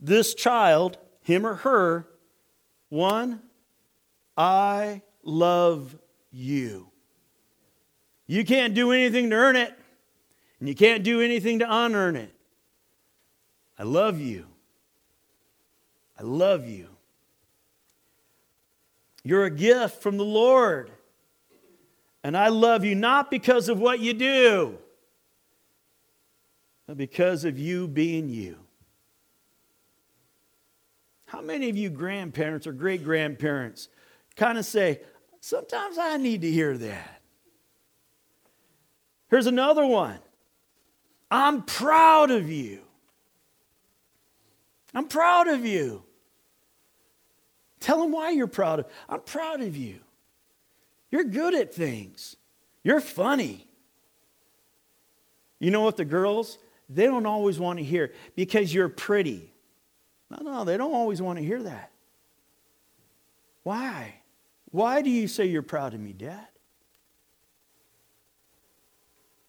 this 0.00 0.34
child, 0.36 0.98
him 1.22 1.44
or 1.44 1.54
her, 1.56 2.06
one, 2.90 3.42
I 4.36 5.02
love 5.24 5.98
you. 6.30 6.92
You 8.28 8.44
can't 8.44 8.72
do 8.72 8.92
anything 8.92 9.30
to 9.30 9.34
earn 9.34 9.56
it. 9.56 9.76
And 10.64 10.68
you 10.70 10.74
can't 10.74 11.04
do 11.04 11.20
anything 11.20 11.58
to 11.58 11.66
unearn 11.68 12.16
it. 12.16 12.34
I 13.78 13.82
love 13.82 14.18
you. 14.18 14.46
I 16.18 16.22
love 16.22 16.66
you. 16.66 16.88
You're 19.22 19.44
a 19.44 19.50
gift 19.50 20.00
from 20.00 20.16
the 20.16 20.24
Lord. 20.24 20.90
And 22.22 22.34
I 22.34 22.48
love 22.48 22.82
you 22.82 22.94
not 22.94 23.30
because 23.30 23.68
of 23.68 23.78
what 23.78 24.00
you 24.00 24.14
do, 24.14 24.78
but 26.86 26.96
because 26.96 27.44
of 27.44 27.58
you 27.58 27.86
being 27.86 28.30
you. 28.30 28.56
How 31.26 31.42
many 31.42 31.68
of 31.68 31.76
you 31.76 31.90
grandparents 31.90 32.66
or 32.66 32.72
great 32.72 33.04
grandparents 33.04 33.90
kind 34.34 34.56
of 34.56 34.64
say, 34.64 35.02
Sometimes 35.42 35.98
I 35.98 36.16
need 36.16 36.40
to 36.40 36.50
hear 36.50 36.78
that? 36.78 37.20
Here's 39.28 39.46
another 39.46 39.84
one 39.84 40.20
I'm 41.34 41.62
proud 41.62 42.30
of 42.30 42.48
you. 42.48 42.78
I'm 44.94 45.08
proud 45.08 45.48
of 45.48 45.66
you. 45.66 46.04
Tell 47.80 48.00
them 48.00 48.12
why 48.12 48.30
you're 48.30 48.46
proud 48.46 48.78
of. 48.78 48.86
I'm 49.08 49.20
proud 49.20 49.60
of 49.60 49.76
you. 49.76 49.98
You're 51.10 51.24
good 51.24 51.52
at 51.56 51.74
things. 51.74 52.36
You're 52.84 53.00
funny. 53.00 53.66
You 55.58 55.72
know 55.72 55.80
what 55.80 55.96
the 55.96 56.04
girls, 56.04 56.58
they 56.88 57.06
don't 57.06 57.26
always 57.26 57.58
want 57.58 57.80
to 57.80 57.84
hear 57.84 58.12
because 58.36 58.72
you're 58.72 58.88
pretty. 58.88 59.52
No, 60.30 60.38
no, 60.40 60.64
they 60.64 60.76
don't 60.76 60.94
always 60.94 61.20
want 61.20 61.40
to 61.40 61.44
hear 61.44 61.64
that. 61.64 61.90
Why? 63.64 64.20
Why 64.70 65.02
do 65.02 65.10
you 65.10 65.26
say 65.26 65.46
you're 65.46 65.62
proud 65.62 65.94
of 65.94 66.00
me, 66.00 66.12
Dad? 66.12 66.46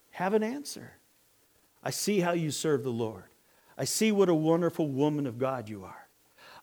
Have 0.09 0.33
an 0.33 0.41
answer. 0.41 0.91
I 1.85 1.91
see 1.91 2.19
how 2.19 2.31
you 2.31 2.49
serve 2.49 2.83
the 2.83 2.89
Lord. 2.89 3.25
I 3.77 3.85
see 3.85 4.11
what 4.11 4.27
a 4.27 4.33
wonderful 4.33 4.87
woman 4.87 5.27
of 5.27 5.37
God 5.37 5.69
you 5.69 5.83
are. 5.83 6.07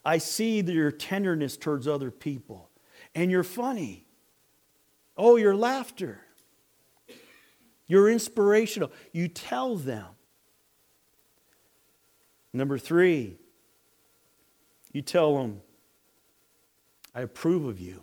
I 0.04 0.18
see 0.18 0.60
your 0.60 0.90
tenderness 0.90 1.56
towards 1.56 1.86
other 1.86 2.10
people. 2.10 2.68
And 3.14 3.30
you're 3.30 3.44
funny. 3.44 4.08
Oh, 5.16 5.36
your 5.36 5.54
laughter. 5.54 6.20
You're 7.86 8.10
inspirational. 8.10 8.90
You 9.12 9.28
tell 9.28 9.76
them. 9.76 10.06
Number 12.52 12.78
three, 12.78 13.36
you 14.92 15.02
tell 15.02 15.38
them, 15.38 15.60
I 17.14 17.20
approve 17.20 17.64
of 17.66 17.78
you. 17.78 18.02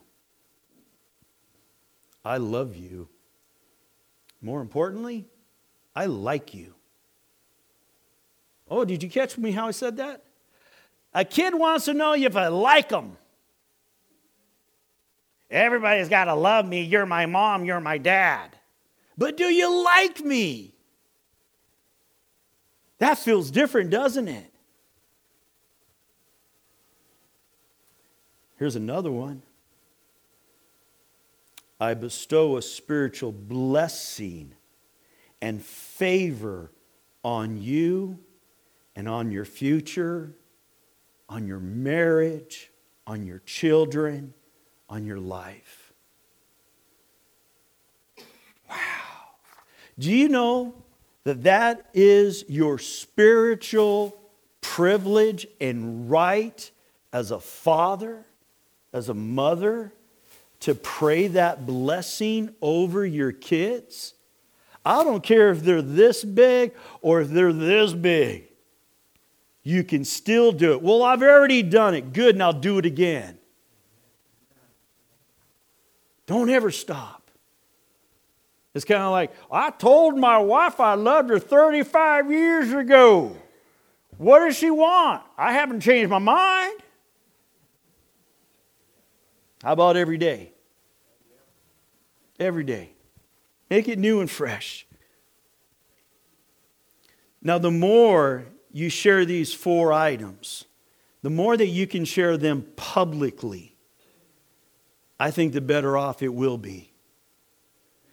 I 2.23 2.37
love 2.37 2.75
you. 2.75 3.09
More 4.41 4.61
importantly, 4.61 5.27
I 5.95 6.05
like 6.05 6.53
you. 6.53 6.75
Oh, 8.69 8.85
did 8.85 9.01
you 9.01 9.09
catch 9.09 9.37
me 9.37 9.51
how 9.51 9.67
I 9.67 9.71
said 9.71 9.97
that? 9.97 10.23
A 11.13 11.25
kid 11.25 11.55
wants 11.55 11.85
to 11.85 11.93
know 11.93 12.13
if 12.13 12.35
I 12.35 12.47
like 12.47 12.89
them. 12.89 13.17
Everybody's 15.49 16.09
got 16.09 16.25
to 16.25 16.35
love 16.35 16.67
me. 16.67 16.83
You're 16.83 17.07
my 17.07 17.25
mom, 17.25 17.65
you're 17.65 17.79
my 17.79 17.97
dad. 17.97 18.55
But 19.17 19.35
do 19.35 19.45
you 19.45 19.83
like 19.83 20.19
me? 20.19 20.75
That 22.99 23.17
feels 23.17 23.49
different, 23.49 23.89
doesn't 23.89 24.27
it? 24.27 24.53
Here's 28.57 28.75
another 28.75 29.11
one 29.11 29.41
I 31.79 31.93
bestow 31.93 32.57
a 32.57 32.61
spiritual 32.61 33.31
blessing 33.31 34.53
and 35.41 35.63
favor 35.63 36.71
on 37.23 37.61
you 37.61 38.19
and 38.99 39.07
on 39.07 39.31
your 39.31 39.45
future, 39.45 40.35
on 41.29 41.47
your 41.47 41.61
marriage, 41.61 42.69
on 43.07 43.25
your 43.25 43.39
children, 43.45 44.33
on 44.89 45.05
your 45.05 45.17
life. 45.21 45.93
Wow. 48.69 48.75
Do 49.97 50.11
you 50.11 50.27
know 50.27 50.75
that 51.23 51.43
that 51.43 51.89
is 51.93 52.43
your 52.49 52.77
spiritual 52.77 54.19
privilege 54.59 55.47
and 55.61 56.11
right 56.11 56.69
as 57.13 57.31
a 57.31 57.39
father, 57.39 58.25
as 58.91 59.07
a 59.07 59.13
mother, 59.13 59.93
to 60.59 60.75
pray 60.75 61.27
that 61.27 61.65
blessing 61.65 62.53
over 62.61 63.05
your 63.05 63.31
kids? 63.31 64.13
I 64.83 65.05
don't 65.05 65.23
care 65.23 65.51
if 65.51 65.63
they're 65.63 65.81
this 65.81 66.25
big 66.25 66.73
or 67.01 67.21
if 67.21 67.29
they're 67.29 67.53
this 67.53 67.93
big 67.93 68.48
you 69.63 69.83
can 69.83 70.05
still 70.05 70.51
do 70.51 70.73
it. 70.73 70.81
Well, 70.81 71.03
I've 71.03 71.21
already 71.21 71.63
done 71.63 71.93
it. 71.93 72.13
Good, 72.13 72.37
now 72.37 72.51
do 72.51 72.77
it 72.77 72.85
again. 72.85 73.37
Don't 76.25 76.49
ever 76.49 76.71
stop. 76.71 77.31
It's 78.73 78.85
kind 78.85 79.01
of 79.01 79.11
like, 79.11 79.31
I 79.51 79.71
told 79.71 80.17
my 80.17 80.37
wife 80.37 80.79
I 80.79 80.93
loved 80.93 81.29
her 81.31 81.39
35 81.39 82.31
years 82.31 82.71
ago. 82.71 83.35
What 84.17 84.39
does 84.39 84.55
she 84.55 84.69
want? 84.69 85.23
I 85.37 85.53
haven't 85.53 85.81
changed 85.81 86.09
my 86.09 86.19
mind. 86.19 86.79
How 89.63 89.73
about 89.73 89.97
every 89.97 90.17
day? 90.17 90.53
Every 92.39 92.63
day. 92.63 92.91
Make 93.69 93.87
it 93.87 93.99
new 93.99 94.21
and 94.21 94.29
fresh. 94.29 94.85
Now, 97.41 97.57
the 97.57 97.71
more 97.71 98.45
you 98.71 98.89
share 98.89 99.25
these 99.25 99.53
four 99.53 99.91
items, 99.91 100.65
the 101.21 101.29
more 101.29 101.57
that 101.57 101.67
you 101.67 101.87
can 101.87 102.05
share 102.05 102.37
them 102.37 102.65
publicly, 102.75 103.75
I 105.19 105.31
think 105.31 105.53
the 105.53 105.61
better 105.61 105.97
off 105.97 106.21
it 106.21 106.33
will 106.33 106.57
be. 106.57 106.91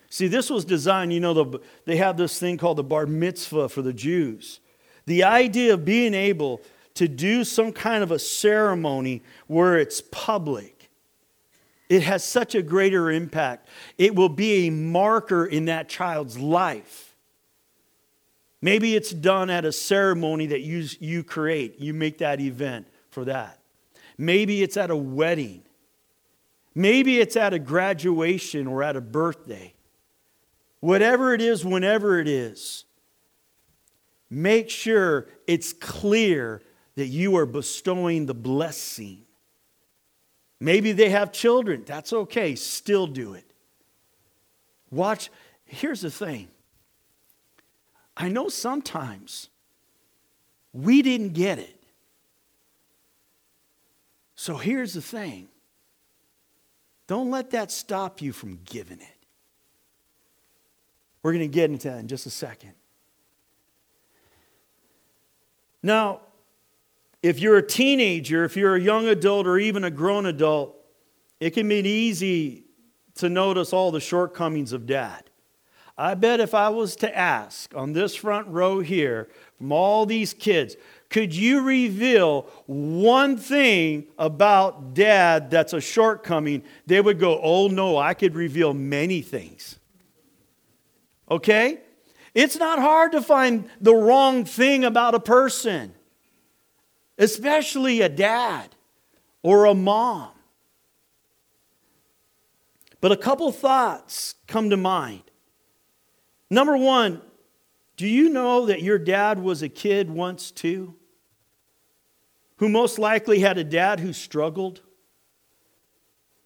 See, 0.08 0.28
this 0.28 0.50
was 0.50 0.64
designed, 0.64 1.12
you 1.12 1.20
know, 1.20 1.34
the, 1.34 1.60
they 1.84 1.96
have 1.96 2.16
this 2.16 2.38
thing 2.38 2.56
called 2.56 2.78
the 2.78 2.84
bar 2.84 3.06
mitzvah 3.06 3.68
for 3.68 3.82
the 3.82 3.92
Jews. 3.92 4.60
The 5.04 5.24
idea 5.24 5.74
of 5.74 5.84
being 5.84 6.14
able 6.14 6.62
to 6.94 7.06
do 7.06 7.44
some 7.44 7.72
kind 7.72 8.02
of 8.02 8.10
a 8.10 8.18
ceremony 8.18 9.22
where 9.46 9.78
it's 9.78 10.00
public, 10.00 10.90
it 11.88 12.02
has 12.02 12.24
such 12.24 12.54
a 12.54 12.62
greater 12.62 13.10
impact. 13.10 13.68
It 13.98 14.14
will 14.14 14.30
be 14.30 14.66
a 14.66 14.70
marker 14.70 15.44
in 15.44 15.66
that 15.66 15.88
child's 15.88 16.38
life. 16.38 17.05
Maybe 18.62 18.96
it's 18.96 19.10
done 19.10 19.50
at 19.50 19.64
a 19.64 19.72
ceremony 19.72 20.46
that 20.46 20.62
you, 20.62 20.86
you 20.98 21.22
create. 21.22 21.78
You 21.78 21.94
make 21.94 22.18
that 22.18 22.40
event 22.40 22.86
for 23.10 23.24
that. 23.26 23.60
Maybe 24.18 24.62
it's 24.62 24.76
at 24.76 24.90
a 24.90 24.96
wedding. 24.96 25.62
Maybe 26.74 27.20
it's 27.20 27.36
at 27.36 27.52
a 27.52 27.58
graduation 27.58 28.66
or 28.66 28.82
at 28.82 28.96
a 28.96 29.00
birthday. 29.00 29.74
Whatever 30.80 31.34
it 31.34 31.40
is, 31.40 31.64
whenever 31.64 32.18
it 32.18 32.28
is, 32.28 32.84
make 34.30 34.70
sure 34.70 35.26
it's 35.46 35.72
clear 35.72 36.62
that 36.96 37.06
you 37.06 37.36
are 37.36 37.46
bestowing 37.46 38.26
the 38.26 38.34
blessing. 38.34 39.22
Maybe 40.60 40.92
they 40.92 41.10
have 41.10 41.32
children. 41.32 41.82
That's 41.86 42.12
okay. 42.12 42.54
Still 42.54 43.06
do 43.06 43.34
it. 43.34 43.44
Watch. 44.90 45.30
Here's 45.66 46.00
the 46.00 46.10
thing 46.10 46.48
I 48.16 48.28
know 48.28 48.48
sometimes 48.48 49.50
we 50.72 51.02
didn't 51.02 51.34
get 51.34 51.58
it. 51.58 51.82
So 54.34 54.56
here's 54.56 54.94
the 54.94 55.02
thing 55.02 55.48
don't 57.06 57.30
let 57.30 57.50
that 57.50 57.70
stop 57.70 58.20
you 58.20 58.32
from 58.32 58.60
giving 58.64 59.00
it. 59.00 59.26
We're 61.22 61.32
going 61.32 61.48
to 61.48 61.54
get 61.54 61.70
into 61.70 61.88
that 61.88 61.98
in 61.98 62.08
just 62.08 62.26
a 62.26 62.30
second. 62.30 62.72
Now, 65.82 66.20
if 67.22 67.40
you're 67.40 67.56
a 67.56 67.66
teenager, 67.66 68.44
if 68.44 68.56
you're 68.56 68.76
a 68.76 68.80
young 68.80 69.08
adult, 69.08 69.46
or 69.46 69.58
even 69.58 69.84
a 69.84 69.90
grown 69.90 70.26
adult, 70.26 70.76
it 71.40 71.50
can 71.50 71.68
be 71.68 71.76
easy 71.76 72.64
to 73.16 73.28
notice 73.28 73.72
all 73.72 73.90
the 73.90 74.00
shortcomings 74.00 74.72
of 74.72 74.86
dad. 74.86 75.25
I 75.98 76.14
bet 76.14 76.40
if 76.40 76.52
I 76.52 76.68
was 76.68 76.94
to 76.96 77.16
ask 77.16 77.74
on 77.74 77.92
this 77.92 78.14
front 78.14 78.48
row 78.48 78.80
here 78.80 79.28
from 79.56 79.72
all 79.72 80.04
these 80.04 80.34
kids, 80.34 80.76
could 81.08 81.34
you 81.34 81.62
reveal 81.62 82.42
one 82.66 83.38
thing 83.38 84.06
about 84.18 84.92
dad 84.92 85.50
that's 85.50 85.72
a 85.72 85.80
shortcoming? 85.80 86.64
They 86.86 87.00
would 87.00 87.18
go, 87.18 87.40
Oh, 87.42 87.68
no, 87.68 87.96
I 87.96 88.12
could 88.12 88.34
reveal 88.34 88.74
many 88.74 89.22
things. 89.22 89.78
Okay? 91.30 91.80
It's 92.34 92.56
not 92.56 92.78
hard 92.78 93.12
to 93.12 93.22
find 93.22 93.70
the 93.80 93.94
wrong 93.94 94.44
thing 94.44 94.84
about 94.84 95.14
a 95.14 95.20
person, 95.20 95.94
especially 97.16 98.02
a 98.02 98.10
dad 98.10 98.74
or 99.42 99.64
a 99.64 99.74
mom. 99.74 100.32
But 103.00 103.12
a 103.12 103.16
couple 103.16 103.50
thoughts 103.52 104.34
come 104.46 104.68
to 104.68 104.76
mind. 104.76 105.22
Number 106.50 106.76
one, 106.76 107.22
Do 107.96 108.06
you 108.06 108.28
know 108.28 108.66
that 108.66 108.82
your 108.82 108.98
dad 108.98 109.38
was 109.38 109.62
a 109.62 109.68
kid 109.68 110.10
once 110.10 110.50
too? 110.50 110.94
Who 112.56 112.68
most 112.68 112.98
likely 112.98 113.40
had 113.40 113.58
a 113.58 113.64
dad 113.64 114.00
who 114.00 114.12
struggled, 114.12 114.82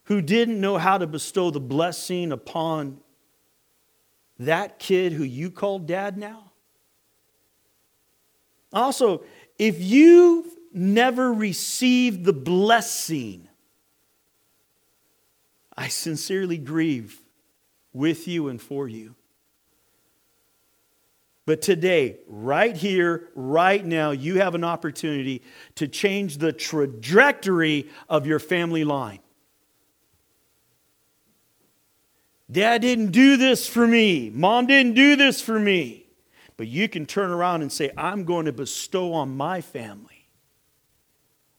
who 0.05 0.23
didn't 0.23 0.61
know 0.61 0.79
how 0.79 0.99
to 0.99 1.07
bestow 1.07 1.51
the 1.51 1.61
blessing 1.61 2.33
upon 2.33 3.01
that 4.39 4.79
kid 4.79 5.13
who 5.13 5.25
you 5.25 5.51
call 5.51 5.79
dad 5.81 6.17
now? 6.17 6.53
Also, 8.73 9.25
if 9.59 9.81
you've 9.81 10.47
never 10.73 11.33
received 11.33 12.25
the 12.25 12.33
blessing, 12.33 13.49
I 15.77 15.89
sincerely 15.89 16.59
grieve 16.59 17.21
with 17.93 18.29
you 18.29 18.49
and 18.49 18.63
for 18.63 18.87
you. 18.87 19.17
But 21.51 21.63
today, 21.63 22.19
right 22.29 22.77
here, 22.77 23.29
right 23.35 23.85
now, 23.85 24.13
you 24.13 24.39
have 24.39 24.55
an 24.55 24.63
opportunity 24.63 25.43
to 25.75 25.89
change 25.89 26.39
the 26.39 26.53
trajectory 26.53 27.89
of 28.09 28.25
your 28.25 28.39
family 28.39 28.85
line. 28.85 29.19
Dad 32.49 32.83
didn't 32.83 33.11
do 33.11 33.37
this 33.37 33.67
for 33.67 33.85
me. 33.85 34.31
Mom 34.33 34.69
didn't 34.69 34.95
do 34.95 35.17
this 35.17 35.41
for 35.41 35.59
me. 35.59 36.07
But 36.57 36.69
you 36.69 36.89
can 36.89 37.05
turn 37.05 37.31
around 37.31 37.63
and 37.63 37.73
say, 37.73 37.91
I'm 37.97 38.23
going 38.23 38.47
to 38.47 38.53
bestow 38.53 39.13
on 39.13 39.37
my 39.37 39.61
family 39.61 40.29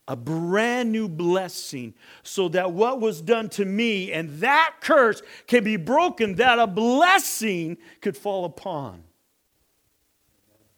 a 0.07 0.15
brand 0.15 0.93
new 0.93 1.09
blessing 1.09 1.95
so 2.23 2.47
that 2.47 2.71
what 2.71 3.01
was 3.01 3.21
done 3.21 3.49
to 3.49 3.65
me 3.65 4.13
and 4.13 4.39
that 4.39 4.75
curse 4.79 5.21
can 5.47 5.65
be 5.65 5.75
broken, 5.75 6.35
that 6.35 6.59
a 6.59 6.67
blessing 6.67 7.75
could 7.99 8.15
fall 8.15 8.45
upon 8.45 9.03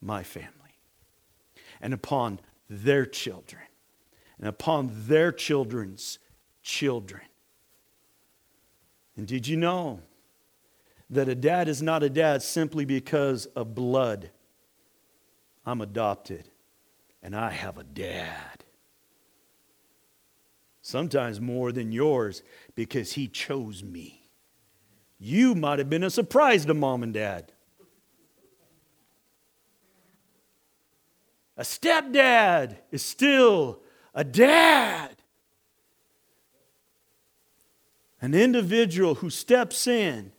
my 0.03 0.23
family 0.23 0.49
and 1.81 1.93
upon 1.93 2.39
their 2.69 3.05
children 3.05 3.61
and 4.37 4.47
upon 4.47 4.91
their 5.07 5.31
children's 5.31 6.19
children. 6.61 7.21
And 9.15 9.27
did 9.27 9.47
you 9.47 9.57
know 9.57 10.01
that 11.09 11.29
a 11.29 11.35
dad 11.35 11.67
is 11.67 11.81
not 11.81 12.03
a 12.03 12.09
dad 12.09 12.41
simply 12.41 12.85
because 12.85 13.45
of 13.47 13.75
blood? 13.75 14.31
I'm 15.65 15.81
adopted 15.81 16.49
and 17.21 17.35
I 17.35 17.51
have 17.51 17.77
a 17.77 17.83
dad. 17.83 18.63
Sometimes 20.81 21.39
more 21.39 21.71
than 21.71 21.91
yours 21.93 22.43
because 22.75 23.13
he 23.13 23.27
chose 23.27 23.83
me. 23.83 24.29
You 25.17 25.55
might 25.55 25.79
have 25.79 25.89
been 25.89 26.03
a 26.03 26.09
surprise 26.09 26.65
to 26.65 26.73
mom 26.73 27.03
and 27.03 27.13
dad. 27.13 27.53
A 31.57 31.61
stepdad 31.61 32.77
is 32.91 33.03
still 33.03 33.79
a 34.13 34.23
dad. 34.23 35.15
An 38.21 38.33
individual 38.33 39.15
who 39.15 39.29
steps 39.29 39.85
in, 39.85 40.31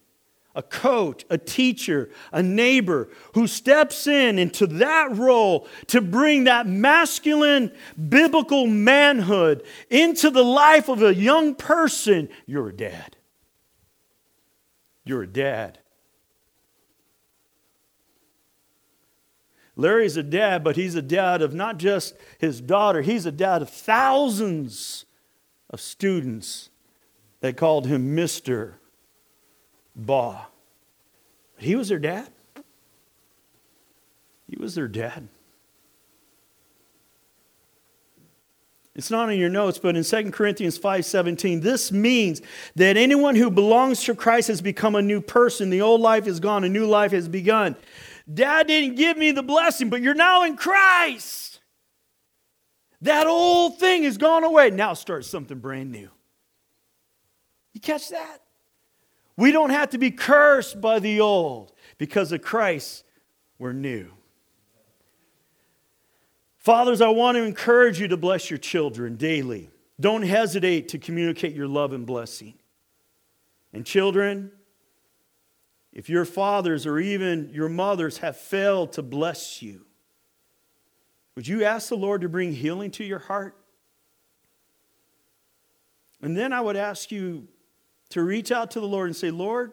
a 0.55 0.63
coach, 0.63 1.25
a 1.29 1.37
teacher, 1.37 2.11
a 2.33 2.43
neighbor, 2.43 3.11
who 3.35 3.47
steps 3.47 4.07
in 4.07 4.39
into 4.39 4.67
that 4.67 5.15
role 5.17 5.69
to 5.89 6.01
bring 6.01 6.45
that 6.45 6.67
masculine 6.67 7.71
biblical 8.09 8.67
manhood 8.67 9.65
into 9.91 10.31
the 10.31 10.45
life 10.45 10.89
of 10.89 11.03
a 11.03 11.15
young 11.15 11.55
person, 11.55 12.29
you're 12.47 12.71
a 12.71 12.77
dad. 12.77 13.17
You're 15.05 15.23
a 15.23 15.29
dad. 15.29 15.79
Larry's 19.77 20.17
a 20.17 20.23
dad, 20.23 20.63
but 20.63 20.77
he's 20.77 20.95
a 20.95 21.03
dad 21.03 21.43
of 21.43 21.53
not 21.53 21.79
just 21.79 22.17
his 22.39 22.61
daughter, 22.61 23.03
he's 23.03 23.27
a 23.27 23.33
dad 23.33 23.63
of 23.63 23.71
thousands 23.71 25.05
of 25.71 25.81
students 25.81 26.71
that 27.41 27.57
called 27.57 27.87
him 27.87 28.17
Mr. 28.17 28.75
Baugh. 29.97 30.47
He 31.59 31.75
was 31.75 31.89
their 31.89 31.99
dad. 31.99 32.29
He 34.49 34.57
was 34.61 34.75
their 34.75 34.89
dad. 34.89 35.29
It's 38.95 39.11
not 39.11 39.33
in 39.33 39.41
your 39.41 39.49
notes, 39.49 39.79
but 39.79 39.97
in 39.97 40.05
2 40.05 40.31
Corinthians 40.33 40.79
5:17, 40.79 41.63
this 41.63 41.91
means 41.91 42.41
that 42.77 42.97
anyone 42.97 43.35
who 43.35 43.51
belongs 43.51 44.05
to 44.05 44.15
Christ 44.15 44.47
has 44.47 44.61
become 44.61 44.95
a 44.95 45.03
new 45.03 45.21
person. 45.21 45.71
The 45.71 45.81
old 45.81 46.01
life 46.01 46.29
is 46.29 46.39
gone, 46.39 46.63
a 46.63 46.69
new 46.69 46.87
life 46.87 47.11
has 47.11 47.27
begun. 47.27 47.75
Dad 48.33 48.67
didn't 48.67 48.97
give 48.97 49.17
me 49.17 49.33
the 49.33 49.43
blessing, 49.43 49.91
but 49.91 50.01
you're 50.01 50.15
now 50.15 50.45
in 50.45 50.57
Christ. 50.57 51.61
That 53.03 53.27
old 53.27 53.79
thing 53.79 54.05
has 54.05 54.17
gone 54.17 54.45
away. 54.45 54.71
Now 54.71 54.95
start 54.95 55.27
something 55.27 55.59
brand 55.59 55.93
new. 55.93 56.09
You 57.75 57.81
catch 57.81 58.09
that? 58.11 58.39
We 59.37 59.53
don't 59.53 59.71
have 59.71 59.91
to 59.91 59.99
be 59.99 60.11
cursed 60.11 60.81
by 60.81 61.01
the 61.01 61.21
old. 61.21 61.73
Because 61.99 62.33
of 62.33 62.41
Christ, 62.41 63.05
we're 63.59 63.73
new. 63.73 64.11
Fathers, 66.59 67.03
I 67.03 67.09
want 67.09 67.37
to 67.37 67.43
encourage 67.43 68.01
you 68.01 68.09
to 68.09 68.17
bless 68.17 68.49
your 68.49 68.59
children 68.59 69.17
daily. 69.17 69.69
Don't 70.01 70.23
hesitate 70.23 70.89
to 70.89 70.99
communicate 70.99 71.55
your 71.55 71.69
love 71.69 71.93
and 71.93 72.07
blessing. 72.07 72.55
And 73.73 73.85
children, 73.85 74.51
if 75.95 76.11
your 76.11 76.25
fathers 76.25 76.87
or 76.87 76.99
even 76.99 77.51
your 77.53 77.69
mothers 77.69 78.19
have 78.19 78.37
failed 78.37 78.93
to 78.95 79.03
bless 79.03 79.63
you, 79.63 79.87
would 81.37 81.47
you 81.47 81.65
ask 81.65 81.89
the 81.89 81.97
Lord 81.97 82.21
to 82.23 82.29
bring 82.29 82.53
healing 82.53 82.91
to 82.93 83.05
your 83.05 83.21
heart? 83.21 83.57
And 86.21 86.37
then 86.37 86.53
I 86.53 86.61
would 86.61 86.77
ask 86.77 87.13
you 87.13 87.47
to 88.11 88.23
reach 88.23 88.51
out 88.51 88.73
to 88.73 88.81
the 88.81 88.87
Lord 88.87 89.07
and 89.07 89.17
say, 89.17 89.31
Lord, 89.31 89.73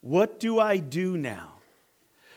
what 0.00 0.38
do 0.38 0.60
I 0.60 0.78
do 0.78 1.16
now? 1.16 1.54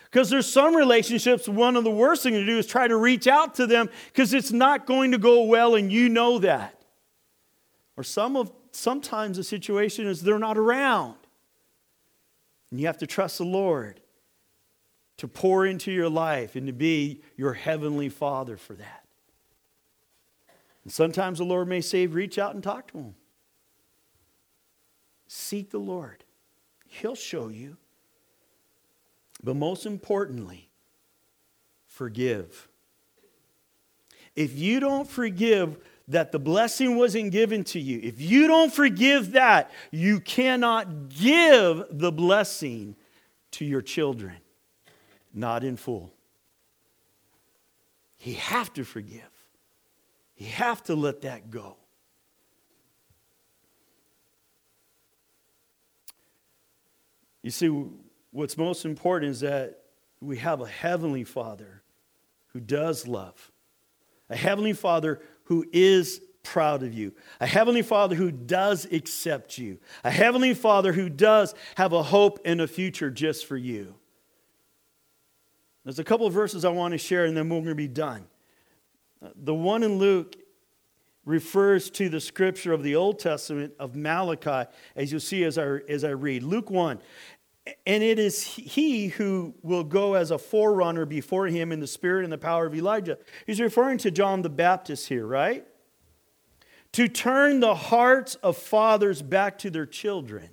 Because 0.04 0.30
there's 0.30 0.50
some 0.50 0.76
relationships, 0.76 1.48
one 1.48 1.76
of 1.76 1.84
the 1.84 1.90
worst 1.90 2.22
things 2.22 2.36
to 2.36 2.46
do 2.46 2.58
is 2.58 2.66
try 2.66 2.86
to 2.86 2.96
reach 2.96 3.26
out 3.26 3.54
to 3.56 3.66
them 3.66 3.88
because 4.12 4.32
it's 4.32 4.52
not 4.52 4.86
going 4.86 5.12
to 5.12 5.18
go 5.18 5.44
well 5.44 5.74
and 5.74 5.92
you 5.92 6.08
know 6.08 6.38
that. 6.38 6.82
Or 7.96 8.04
some 8.04 8.36
of 8.36 8.52
sometimes 8.72 9.36
the 9.36 9.44
situation 9.44 10.06
is 10.06 10.22
they're 10.22 10.38
not 10.38 10.58
around. 10.58 11.16
And 12.70 12.80
you 12.80 12.86
have 12.86 12.98
to 12.98 13.06
trust 13.06 13.38
the 13.38 13.44
Lord 13.44 14.00
to 15.16 15.28
pour 15.28 15.64
into 15.66 15.92
your 15.92 16.08
life 16.08 16.56
and 16.56 16.66
to 16.66 16.72
be 16.72 17.22
your 17.36 17.52
heavenly 17.54 18.08
Father 18.08 18.56
for 18.56 18.74
that. 18.74 19.04
And 20.82 20.92
sometimes 20.92 21.38
the 21.38 21.44
Lord 21.44 21.68
may 21.68 21.80
say, 21.80 22.06
reach 22.06 22.38
out 22.38 22.54
and 22.54 22.62
talk 22.62 22.90
to 22.92 22.98
Him. 22.98 23.14
Seek 25.26 25.70
the 25.70 25.78
Lord, 25.78 26.24
He'll 26.86 27.14
show 27.14 27.48
you. 27.48 27.76
But 29.42 29.56
most 29.56 29.86
importantly, 29.86 30.68
forgive. 31.86 32.68
If 34.34 34.58
you 34.58 34.80
don't 34.80 35.08
forgive, 35.08 35.78
that 36.08 36.32
the 36.32 36.38
blessing 36.38 36.96
wasn't 36.96 37.32
given 37.32 37.64
to 37.64 37.80
you, 37.80 38.00
if 38.02 38.20
you 38.20 38.46
don't 38.46 38.72
forgive 38.72 39.32
that, 39.32 39.70
you 39.90 40.20
cannot 40.20 41.08
give 41.08 41.84
the 41.90 42.12
blessing 42.12 42.96
to 43.52 43.64
your 43.64 43.80
children, 43.80 44.36
not 45.32 45.64
in 45.64 45.76
full. 45.76 46.12
You 48.20 48.34
have 48.34 48.72
to 48.74 48.84
forgive. 48.84 49.22
You 50.36 50.46
have 50.48 50.82
to 50.84 50.94
let 50.94 51.22
that 51.22 51.50
go. 51.50 51.76
You 57.42 57.50
see, 57.50 57.68
what's 58.30 58.56
most 58.56 58.86
important 58.86 59.30
is 59.30 59.40
that 59.40 59.80
we 60.20 60.38
have 60.38 60.62
a 60.62 60.66
heavenly 60.66 61.24
Father 61.24 61.82
who 62.48 62.60
does 62.60 63.06
love, 63.06 63.52
a 64.30 64.36
heavenly 64.36 64.72
Father 64.72 65.20
who 65.44 65.64
is 65.72 66.20
proud 66.42 66.82
of 66.82 66.92
you, 66.92 67.12
a 67.40 67.46
heavenly 67.46 67.82
Father 67.82 68.14
who 68.14 68.30
does 68.30 68.86
accept 68.92 69.58
you, 69.58 69.78
a 70.04 70.10
heavenly 70.10 70.54
Father 70.54 70.92
who 70.92 71.08
does 71.08 71.54
have 71.76 71.92
a 71.92 72.02
hope 72.02 72.38
and 72.44 72.60
a 72.60 72.68
future 72.68 73.10
just 73.10 73.46
for 73.46 73.56
you. 73.56 73.94
There's 75.84 75.98
a 75.98 76.04
couple 76.04 76.26
of 76.26 76.32
verses 76.32 76.64
I 76.64 76.70
want 76.70 76.92
to 76.92 76.98
share, 76.98 77.24
and 77.24 77.36
then 77.36 77.48
we're 77.48 77.58
going 77.58 77.68
to 77.68 77.74
be 77.74 77.88
done. 77.88 78.26
Uh, 79.22 79.28
the 79.34 79.54
one 79.54 79.82
in 79.82 79.98
Luke 79.98 80.36
refers 81.24 81.90
to 81.90 82.08
the 82.08 82.20
scripture 82.20 82.72
of 82.72 82.82
the 82.82 82.96
Old 82.96 83.18
Testament 83.18 83.72
of 83.78 83.94
Malachi, 83.94 84.70
as 84.96 85.10
you'll 85.10 85.20
see 85.20 85.44
as 85.44 85.58
I, 85.58 85.78
as 85.88 86.04
I 86.04 86.10
read. 86.10 86.42
Luke 86.42 86.70
1 86.70 87.00
and 87.86 88.02
it 88.02 88.18
is 88.18 88.42
he 88.42 89.08
who 89.08 89.54
will 89.62 89.84
go 89.84 90.14
as 90.14 90.30
a 90.30 90.38
forerunner 90.38 91.06
before 91.06 91.46
him 91.46 91.72
in 91.72 91.80
the 91.80 91.86
spirit 91.86 92.24
and 92.24 92.32
the 92.32 92.38
power 92.38 92.66
of 92.66 92.74
Elijah. 92.74 93.18
He's 93.46 93.60
referring 93.60 93.98
to 93.98 94.10
John 94.10 94.42
the 94.42 94.50
Baptist 94.50 95.08
here, 95.08 95.26
right? 95.26 95.66
To 96.92 97.08
turn 97.08 97.60
the 97.60 97.74
hearts 97.74 98.34
of 98.36 98.56
fathers 98.56 99.22
back 99.22 99.58
to 99.58 99.70
their 99.70 99.86
children, 99.86 100.50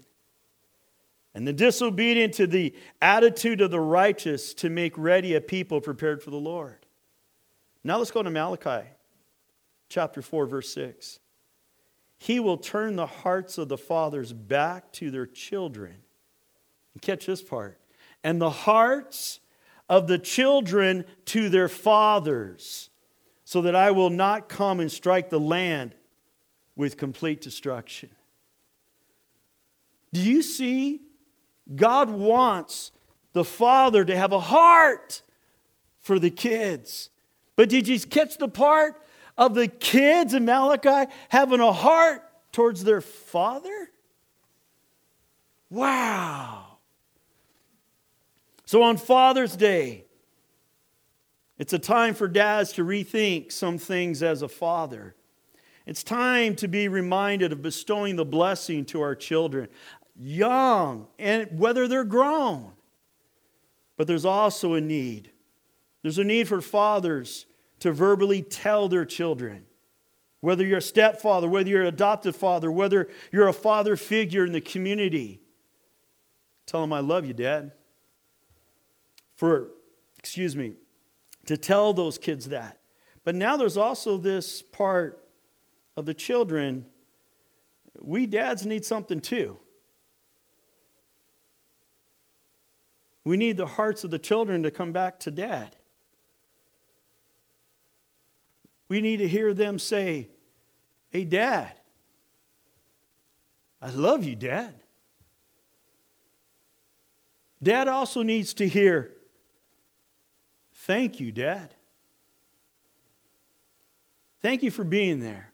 and 1.34 1.47
the 1.47 1.53
disobedient 1.53 2.34
to 2.36 2.47
the 2.47 2.74
attitude 3.01 3.62
of 3.62 3.72
the 3.72 3.80
righteous 3.80 4.53
to 4.55 4.70
make 4.70 4.97
ready 4.97 5.36
a 5.36 5.41
people 5.41 5.80
prepared 5.80 6.22
for 6.22 6.30
the 6.30 6.38
Lord. 6.38 6.86
Now 7.84 7.97
let's 7.97 8.12
go 8.12 8.22
to 8.24 8.30
Malachi 8.30 8.88
chapter 9.89 10.22
4, 10.22 10.45
verse 10.45 10.74
6. 10.74 11.20
He 12.18 12.39
will 12.39 12.57
turn 12.57 12.95
the 12.95 13.07
hearts 13.07 13.57
of 13.57 13.68
the 13.68 13.78
fathers 13.78 14.34
back 14.34 14.91
to 14.93 15.09
their 15.09 15.26
children. 15.26 15.97
Catch 16.99 17.25
this 17.25 17.41
part. 17.41 17.79
And 18.23 18.41
the 18.41 18.49
hearts 18.49 19.39
of 19.89 20.07
the 20.07 20.19
children 20.19 21.05
to 21.25 21.49
their 21.49 21.69
fathers, 21.69 22.89
so 23.45 23.61
that 23.61 23.75
I 23.75 23.91
will 23.91 24.09
not 24.09 24.49
come 24.49 24.79
and 24.79 24.91
strike 24.91 25.29
the 25.29 25.39
land 25.39 25.95
with 26.75 26.97
complete 26.97 27.41
destruction. 27.41 28.09
Do 30.13 30.21
you 30.21 30.41
see 30.41 31.01
God 31.75 32.09
wants 32.09 32.91
the 33.33 33.43
father 33.43 34.03
to 34.03 34.15
have 34.15 34.31
a 34.31 34.39
heart 34.39 35.21
for 36.01 36.19
the 36.19 36.29
kids. 36.29 37.09
But 37.55 37.69
did 37.69 37.87
you 37.87 37.99
catch 37.99 38.37
the 38.37 38.47
part 38.47 39.01
of 39.37 39.53
the 39.53 39.67
kids 39.67 40.33
in 40.33 40.45
Malachi 40.45 41.11
having 41.29 41.59
a 41.59 41.71
heart 41.71 42.23
towards 42.51 42.83
their 42.83 43.01
father? 43.01 43.91
Wow. 45.69 46.70
So 48.72 48.84
on 48.84 48.95
Father's 48.95 49.57
Day, 49.57 50.05
it's 51.57 51.74
a 51.74 51.78
time 51.78 52.13
for 52.13 52.30
dads 52.30 52.72
to 52.72 52.86
rethink 52.86 53.51
some 53.51 53.78
things 53.78 54.24
as 54.24 54.43
a 54.43 54.47
father. 54.47 55.13
It's 55.86 56.05
time 56.05 56.55
to 56.55 56.69
be 56.69 56.88
reminded 56.88 57.51
of 57.51 57.61
bestowing 57.61 58.15
the 58.15 58.24
blessing 58.24 58.86
to 58.86 59.01
our 59.01 59.13
children 59.13 59.67
young, 60.15 61.07
and 61.19 61.59
whether 61.59 61.86
they're 61.86 62.05
grown. 62.05 62.72
But 63.97 64.07
there's 64.07 64.24
also 64.24 64.76
a 64.76 64.80
need. 64.80 65.32
There's 66.01 66.17
a 66.17 66.24
need 66.24 66.47
for 66.47 66.61
fathers 66.61 67.47
to 67.80 67.91
verbally 67.91 68.41
tell 68.41 68.88
their 68.88 69.03
children, 69.03 69.65
whether 70.39 70.65
you're 70.65 70.78
a 70.78 70.82
stepfather, 70.82 71.49
whether 71.49 71.69
you're 71.69 71.82
an 71.82 71.88
adopted 71.88 72.38
father, 72.38 72.72
whether 72.72 73.09
you're 73.34 73.49
a 73.49 73.53
father 73.53 73.97
figure 73.97 74.45
in 74.45 74.53
the 74.53 74.61
community. 74.61 75.41
Tell 76.65 76.80
them, 76.80 76.93
I 76.93 77.01
love 77.01 77.26
you, 77.26 77.34
Dad. 77.34 77.74
For, 79.41 79.71
excuse 80.19 80.55
me, 80.55 80.73
to 81.47 81.57
tell 81.57 81.93
those 81.93 82.19
kids 82.19 82.49
that. 82.49 82.77
But 83.23 83.33
now 83.33 83.57
there's 83.57 83.75
also 83.75 84.17
this 84.17 84.61
part 84.61 85.27
of 85.97 86.05
the 86.05 86.13
children. 86.13 86.85
We 87.99 88.27
dads 88.27 88.67
need 88.67 88.85
something 88.85 89.19
too. 89.19 89.57
We 93.23 93.35
need 93.35 93.57
the 93.57 93.65
hearts 93.65 94.03
of 94.03 94.11
the 94.11 94.19
children 94.19 94.61
to 94.61 94.69
come 94.69 94.91
back 94.91 95.19
to 95.21 95.31
dad. 95.31 95.75
We 98.89 99.01
need 99.01 99.17
to 99.17 99.27
hear 99.27 99.55
them 99.55 99.79
say, 99.79 100.29
Hey, 101.09 101.25
dad, 101.25 101.73
I 103.81 103.89
love 103.89 104.23
you, 104.23 104.35
dad. 104.35 104.75
Dad 107.63 107.87
also 107.87 108.21
needs 108.21 108.53
to 108.53 108.67
hear, 108.67 109.15
Thank 110.86 111.19
you, 111.19 111.32
dad. 111.32 111.75
Thank 114.41 114.63
you 114.63 114.71
for 114.71 114.84
being 114.84 115.19
there. 115.19 115.51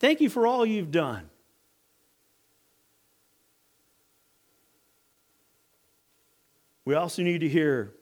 Thank 0.00 0.20
you 0.20 0.28
for 0.28 0.46
all 0.46 0.66
you've 0.66 0.90
done. 0.90 1.30
We 6.84 6.94
also 6.94 7.22
need 7.22 7.40
to 7.40 7.48
hear, 7.48 7.94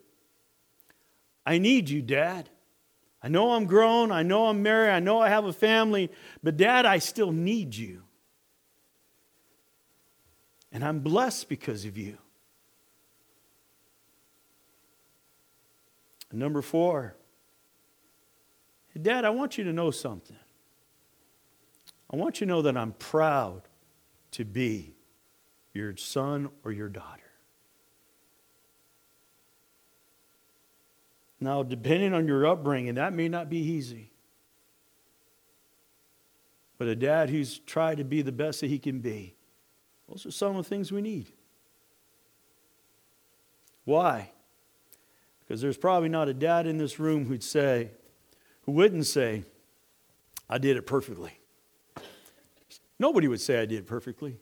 I 1.45 1.59
need 1.59 1.89
you, 1.89 2.03
Dad. 2.03 2.49
I 3.23 3.29
know 3.29 3.53
I'm 3.53 3.67
grown. 3.67 4.11
I 4.11 4.23
know 4.25 4.47
I'm 4.49 4.63
married. 4.63 4.91
I 4.91 5.01
know 5.01 5.21
I 5.21 5.29
have 5.29 5.45
a 5.45 5.53
family. 5.53 6.11
But, 6.43 6.57
Dad, 6.57 6.87
I 6.87 6.99
still 6.99 7.33
need 7.33 7.75
you. 7.75 8.03
And 10.71 10.85
I'm 10.85 11.01
blessed 11.01 11.49
because 11.49 11.85
of 11.85 11.97
you. 11.97 12.19
Number 16.37 16.63
four, 16.63 17.17
Dad, 19.01 19.25
I 19.25 19.31
want 19.31 19.59
you 19.59 19.65
to 19.65 19.73
know 19.73 19.91
something. 19.91 20.37
I 22.11 22.17
want 22.17 22.41
you 22.41 22.47
to 22.47 22.53
know 22.53 22.63
that 22.63 22.77
I'm 22.77 22.93
proud 22.93 23.63
to 24.33 24.45
be 24.45 24.95
your 25.75 25.97
son 25.97 26.49
or 26.65 26.73
your 26.73 26.89
daughter. 26.89 27.23
Now, 31.41 31.63
depending 31.63 32.15
on 32.15 32.27
your 32.27 32.47
upbringing, 32.47 32.95
that 32.95 33.13
may 33.13 33.29
not 33.29 33.51
be 33.51 33.59
easy. 33.59 34.11
But 36.79 36.89
a 36.89 36.97
dad 36.97 37.29
who's 37.31 37.59
tried 37.59 37.99
to 37.99 38.05
be 38.05 38.23
the 38.23 38.33
best 38.33 38.61
that 38.61 38.69
he 38.69 38.79
can 38.79 39.01
be, 39.01 39.35
those 40.09 40.25
are 40.25 40.31
some 40.31 40.57
of 40.57 40.65
the 40.65 40.69
things 40.69 40.93
we 40.93 41.03
need. 41.03 41.33
Why? 43.85 44.31
Because 45.47 45.61
there's 45.61 45.77
probably 45.77 46.09
not 46.09 46.29
a 46.29 46.35
dad 46.35 46.67
in 46.67 46.79
this 46.79 46.99
room 46.99 47.27
who'd 47.27 47.43
say, 47.43 47.91
who 48.63 48.73
wouldn't 48.73 49.07
say, 49.07 49.45
I 50.49 50.59
did 50.59 50.77
it 50.77 50.87
perfectly. 50.87 51.39
Nobody 52.99 53.29
would 53.29 53.41
say 53.41 53.61
I 53.61 53.67
did 53.67 53.79
it 53.79 53.87
perfectly. 53.87 54.39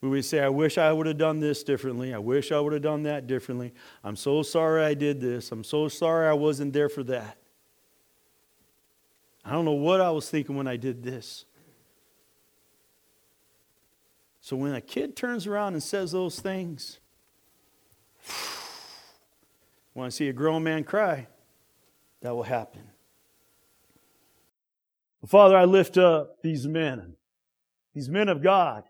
We 0.00 0.08
would 0.10 0.24
say, 0.24 0.40
I 0.40 0.48
wish 0.48 0.78
I 0.78 0.92
would 0.92 1.06
have 1.06 1.18
done 1.18 1.40
this 1.40 1.64
differently. 1.64 2.14
I 2.14 2.18
wish 2.18 2.52
I 2.52 2.60
would 2.60 2.72
have 2.72 2.82
done 2.82 3.02
that 3.04 3.26
differently. 3.26 3.72
I'm 4.04 4.14
so 4.14 4.42
sorry 4.42 4.84
I 4.84 4.94
did 4.94 5.20
this. 5.20 5.50
I'm 5.50 5.64
so 5.64 5.88
sorry 5.88 6.28
I 6.28 6.34
wasn't 6.34 6.72
there 6.72 6.88
for 6.88 7.02
that. 7.04 7.36
I 9.44 9.52
don't 9.52 9.64
know 9.64 9.72
what 9.72 10.00
I 10.00 10.10
was 10.10 10.28
thinking 10.28 10.56
when 10.56 10.68
I 10.68 10.76
did 10.76 11.02
this. 11.02 11.46
So 14.40 14.56
when 14.56 14.74
a 14.74 14.80
kid 14.80 15.16
turns 15.16 15.46
around 15.46 15.72
and 15.72 15.82
says 15.82 16.12
those 16.12 16.38
things, 16.38 17.00
when 19.98 20.06
I 20.06 20.10
see 20.10 20.28
a 20.28 20.32
grown 20.32 20.62
man 20.62 20.84
cry, 20.84 21.26
that 22.22 22.34
will 22.34 22.44
happen. 22.44 22.82
Father, 25.26 25.56
I 25.56 25.64
lift 25.64 25.98
up 25.98 26.40
these 26.42 26.66
men, 26.66 27.16
these 27.94 28.08
men 28.08 28.28
of 28.28 28.42
God 28.42 28.84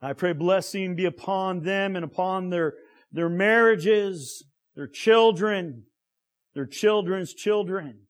I 0.00 0.12
pray 0.12 0.32
blessing 0.32 0.94
be 0.94 1.06
upon 1.06 1.62
them 1.62 1.96
and 1.96 2.04
upon 2.04 2.50
their, 2.50 2.74
their 3.10 3.28
marriages, 3.28 4.44
their 4.76 4.86
children, 4.86 5.84
their 6.54 6.66
children's 6.66 7.34
children, 7.34 8.02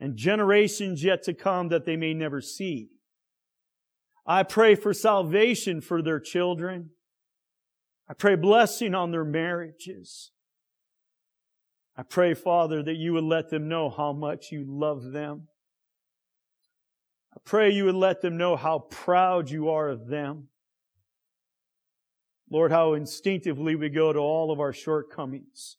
and 0.00 0.16
generations 0.16 1.04
yet 1.04 1.22
to 1.24 1.34
come 1.34 1.68
that 1.68 1.84
they 1.84 1.96
may 1.96 2.14
never 2.14 2.40
see. 2.40 2.88
I 4.26 4.42
pray 4.42 4.74
for 4.74 4.94
salvation 4.94 5.82
for 5.82 6.00
their 6.00 6.20
children. 6.20 6.90
I 8.08 8.14
pray 8.14 8.36
blessing 8.36 8.94
on 8.94 9.10
their 9.10 9.24
marriages. 9.24 10.30
I 11.96 12.02
pray, 12.02 12.34
Father, 12.34 12.82
that 12.82 12.96
you 12.96 13.12
would 13.12 13.24
let 13.24 13.50
them 13.50 13.68
know 13.68 13.88
how 13.88 14.12
much 14.12 14.50
you 14.50 14.64
love 14.66 15.12
them. 15.12 15.48
I 17.32 17.40
pray 17.44 17.70
you 17.70 17.84
would 17.84 17.94
let 17.94 18.20
them 18.20 18.36
know 18.36 18.56
how 18.56 18.80
proud 18.90 19.50
you 19.50 19.70
are 19.70 19.88
of 19.88 20.08
them. 20.08 20.48
Lord, 22.50 22.72
how 22.72 22.94
instinctively 22.94 23.74
we 23.74 23.88
go 23.88 24.12
to 24.12 24.18
all 24.18 24.52
of 24.52 24.60
our 24.60 24.72
shortcomings. 24.72 25.76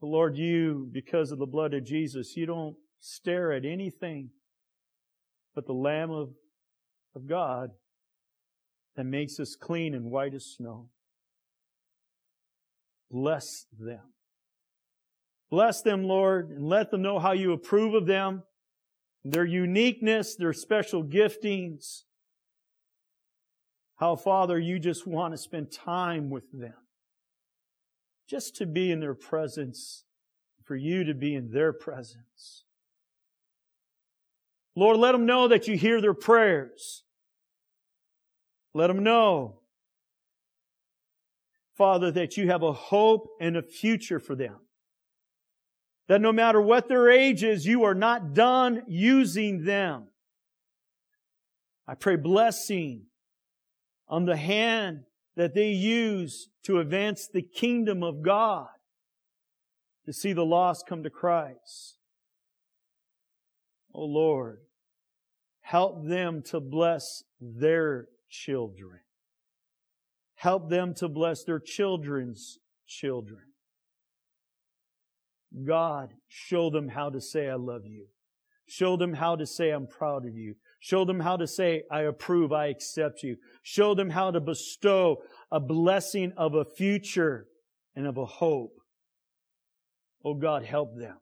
But 0.00 0.08
Lord, 0.08 0.36
you, 0.36 0.88
because 0.90 1.30
of 1.30 1.38
the 1.38 1.46
blood 1.46 1.74
of 1.74 1.84
Jesus, 1.84 2.36
you 2.36 2.44
don't 2.44 2.76
stare 3.00 3.52
at 3.52 3.64
anything 3.64 4.30
but 5.54 5.66
the 5.66 5.74
Lamb 5.74 6.10
of, 6.10 6.30
of 7.14 7.26
God 7.26 7.70
that 8.96 9.04
makes 9.04 9.38
us 9.38 9.54
clean 9.54 9.94
and 9.94 10.10
white 10.10 10.34
as 10.34 10.44
snow. 10.44 10.88
Bless 13.10 13.66
them. 13.78 14.00
Bless 15.52 15.82
them, 15.82 16.04
Lord, 16.04 16.48
and 16.48 16.66
let 16.66 16.90
them 16.90 17.02
know 17.02 17.18
how 17.18 17.32
you 17.32 17.52
approve 17.52 17.92
of 17.92 18.06
them, 18.06 18.42
their 19.22 19.44
uniqueness, 19.44 20.34
their 20.34 20.54
special 20.54 21.04
giftings, 21.04 22.04
how, 23.96 24.16
Father, 24.16 24.58
you 24.58 24.78
just 24.78 25.06
want 25.06 25.34
to 25.34 25.38
spend 25.38 25.70
time 25.70 26.30
with 26.30 26.50
them. 26.54 26.72
Just 28.26 28.56
to 28.56 28.66
be 28.66 28.90
in 28.90 29.00
their 29.00 29.12
presence, 29.12 30.04
for 30.64 30.74
you 30.74 31.04
to 31.04 31.12
be 31.12 31.34
in 31.34 31.50
their 31.50 31.74
presence. 31.74 32.64
Lord, 34.74 34.96
let 34.96 35.12
them 35.12 35.26
know 35.26 35.48
that 35.48 35.68
you 35.68 35.76
hear 35.76 36.00
their 36.00 36.14
prayers. 36.14 37.04
Let 38.72 38.86
them 38.86 39.02
know, 39.02 39.60
Father, 41.76 42.10
that 42.12 42.38
you 42.38 42.48
have 42.48 42.62
a 42.62 42.72
hope 42.72 43.28
and 43.38 43.54
a 43.58 43.62
future 43.62 44.18
for 44.18 44.34
them. 44.34 44.56
That 46.08 46.20
no 46.20 46.32
matter 46.32 46.60
what 46.60 46.88
their 46.88 47.08
age 47.08 47.44
is, 47.44 47.66
you 47.66 47.84
are 47.84 47.94
not 47.94 48.34
done 48.34 48.82
using 48.88 49.64
them. 49.64 50.04
I 51.86 51.94
pray 51.94 52.16
blessing 52.16 53.06
on 54.08 54.24
the 54.24 54.36
hand 54.36 55.04
that 55.36 55.54
they 55.54 55.70
use 55.70 56.48
to 56.64 56.78
advance 56.78 57.28
the 57.28 57.42
kingdom 57.42 58.02
of 58.02 58.22
God, 58.22 58.68
to 60.04 60.12
see 60.12 60.32
the 60.32 60.44
lost 60.44 60.86
come 60.86 61.02
to 61.02 61.10
Christ. 61.10 61.96
Oh 63.94 64.04
Lord, 64.04 64.58
help 65.60 66.06
them 66.06 66.42
to 66.46 66.60
bless 66.60 67.22
their 67.40 68.08
children. 68.28 69.00
Help 70.34 70.68
them 70.70 70.94
to 70.94 71.08
bless 71.08 71.44
their 71.44 71.60
children's 71.60 72.58
children. 72.86 73.51
God, 75.66 76.14
show 76.28 76.70
them 76.70 76.88
how 76.88 77.10
to 77.10 77.20
say, 77.20 77.48
I 77.48 77.54
love 77.54 77.86
you. 77.86 78.06
Show 78.66 78.96
them 78.96 79.14
how 79.14 79.36
to 79.36 79.46
say, 79.46 79.70
I'm 79.70 79.86
proud 79.86 80.26
of 80.26 80.34
you. 80.34 80.54
Show 80.80 81.04
them 81.04 81.20
how 81.20 81.36
to 81.36 81.46
say, 81.46 81.82
I 81.90 82.02
approve, 82.02 82.52
I 82.52 82.66
accept 82.66 83.22
you. 83.22 83.36
Show 83.62 83.94
them 83.94 84.10
how 84.10 84.30
to 84.30 84.40
bestow 84.40 85.22
a 85.50 85.60
blessing 85.60 86.32
of 86.36 86.54
a 86.54 86.64
future 86.64 87.46
and 87.94 88.06
of 88.06 88.16
a 88.16 88.24
hope. 88.24 88.74
Oh 90.24 90.34
God, 90.34 90.64
help 90.64 90.96
them. 90.96 91.18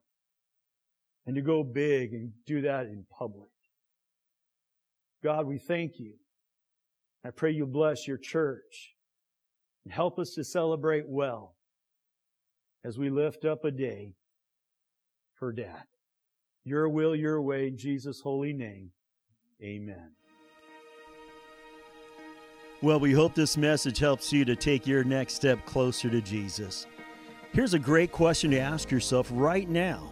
And 1.25 1.35
to 1.35 1.41
go 1.41 1.63
big 1.63 2.13
and 2.13 2.31
do 2.47 2.61
that 2.61 2.85
in 2.85 3.05
public. 3.11 3.49
God, 5.23 5.45
we 5.45 5.59
thank 5.59 5.99
you. 5.99 6.13
I 7.23 7.29
pray 7.29 7.51
you 7.51 7.67
bless 7.67 8.07
your 8.07 8.17
church 8.17 8.95
and 9.85 9.93
help 9.93 10.17
us 10.17 10.31
to 10.35 10.43
celebrate 10.43 11.07
well 11.07 11.55
as 12.83 12.97
we 12.97 13.09
lift 13.09 13.45
up 13.45 13.63
a 13.63 13.71
day 13.71 14.15
for 15.41 15.51
Dad. 15.51 15.85
Your 16.65 16.87
will, 16.87 17.15
your 17.15 17.41
way, 17.41 17.67
in 17.67 17.75
Jesus' 17.75 18.21
holy 18.21 18.53
name. 18.53 18.91
Amen. 19.63 20.11
Well, 22.83 22.99
we 22.99 23.11
hope 23.11 23.33
this 23.33 23.57
message 23.57 23.97
helps 23.97 24.31
you 24.31 24.45
to 24.45 24.55
take 24.55 24.85
your 24.85 25.03
next 25.03 25.33
step 25.33 25.65
closer 25.65 26.11
to 26.11 26.21
Jesus. 26.21 26.85
Here's 27.53 27.73
a 27.73 27.79
great 27.79 28.11
question 28.11 28.51
to 28.51 28.59
ask 28.59 28.91
yourself 28.91 29.29
right 29.31 29.67
now 29.67 30.11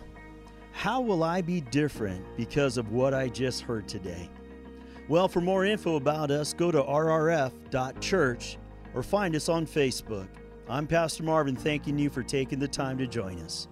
How 0.71 0.99
will 0.99 1.23
I 1.23 1.41
be 1.41 1.61
different 1.61 2.25
because 2.35 2.77
of 2.77 2.91
what 2.91 3.13
I 3.13 3.27
just 3.29 3.61
heard 3.61 3.87
today? 3.87 4.31
Well, 5.07 5.27
for 5.27 5.41
more 5.41 5.63
info 5.63 5.97
about 5.97 6.31
us, 6.31 6.53
go 6.53 6.71
to 6.71 6.81
rrf.church 6.81 8.57
or 8.95 9.03
find 9.03 9.35
us 9.35 9.47
on 9.47 9.67
Facebook. 9.67 10.29
I'm 10.67 10.87
Pastor 10.87 11.21
Marvin, 11.21 11.55
thanking 11.55 11.99
you 11.99 12.09
for 12.09 12.23
taking 12.23 12.57
the 12.57 12.67
time 12.67 12.97
to 12.97 13.05
join 13.05 13.39
us. 13.41 13.67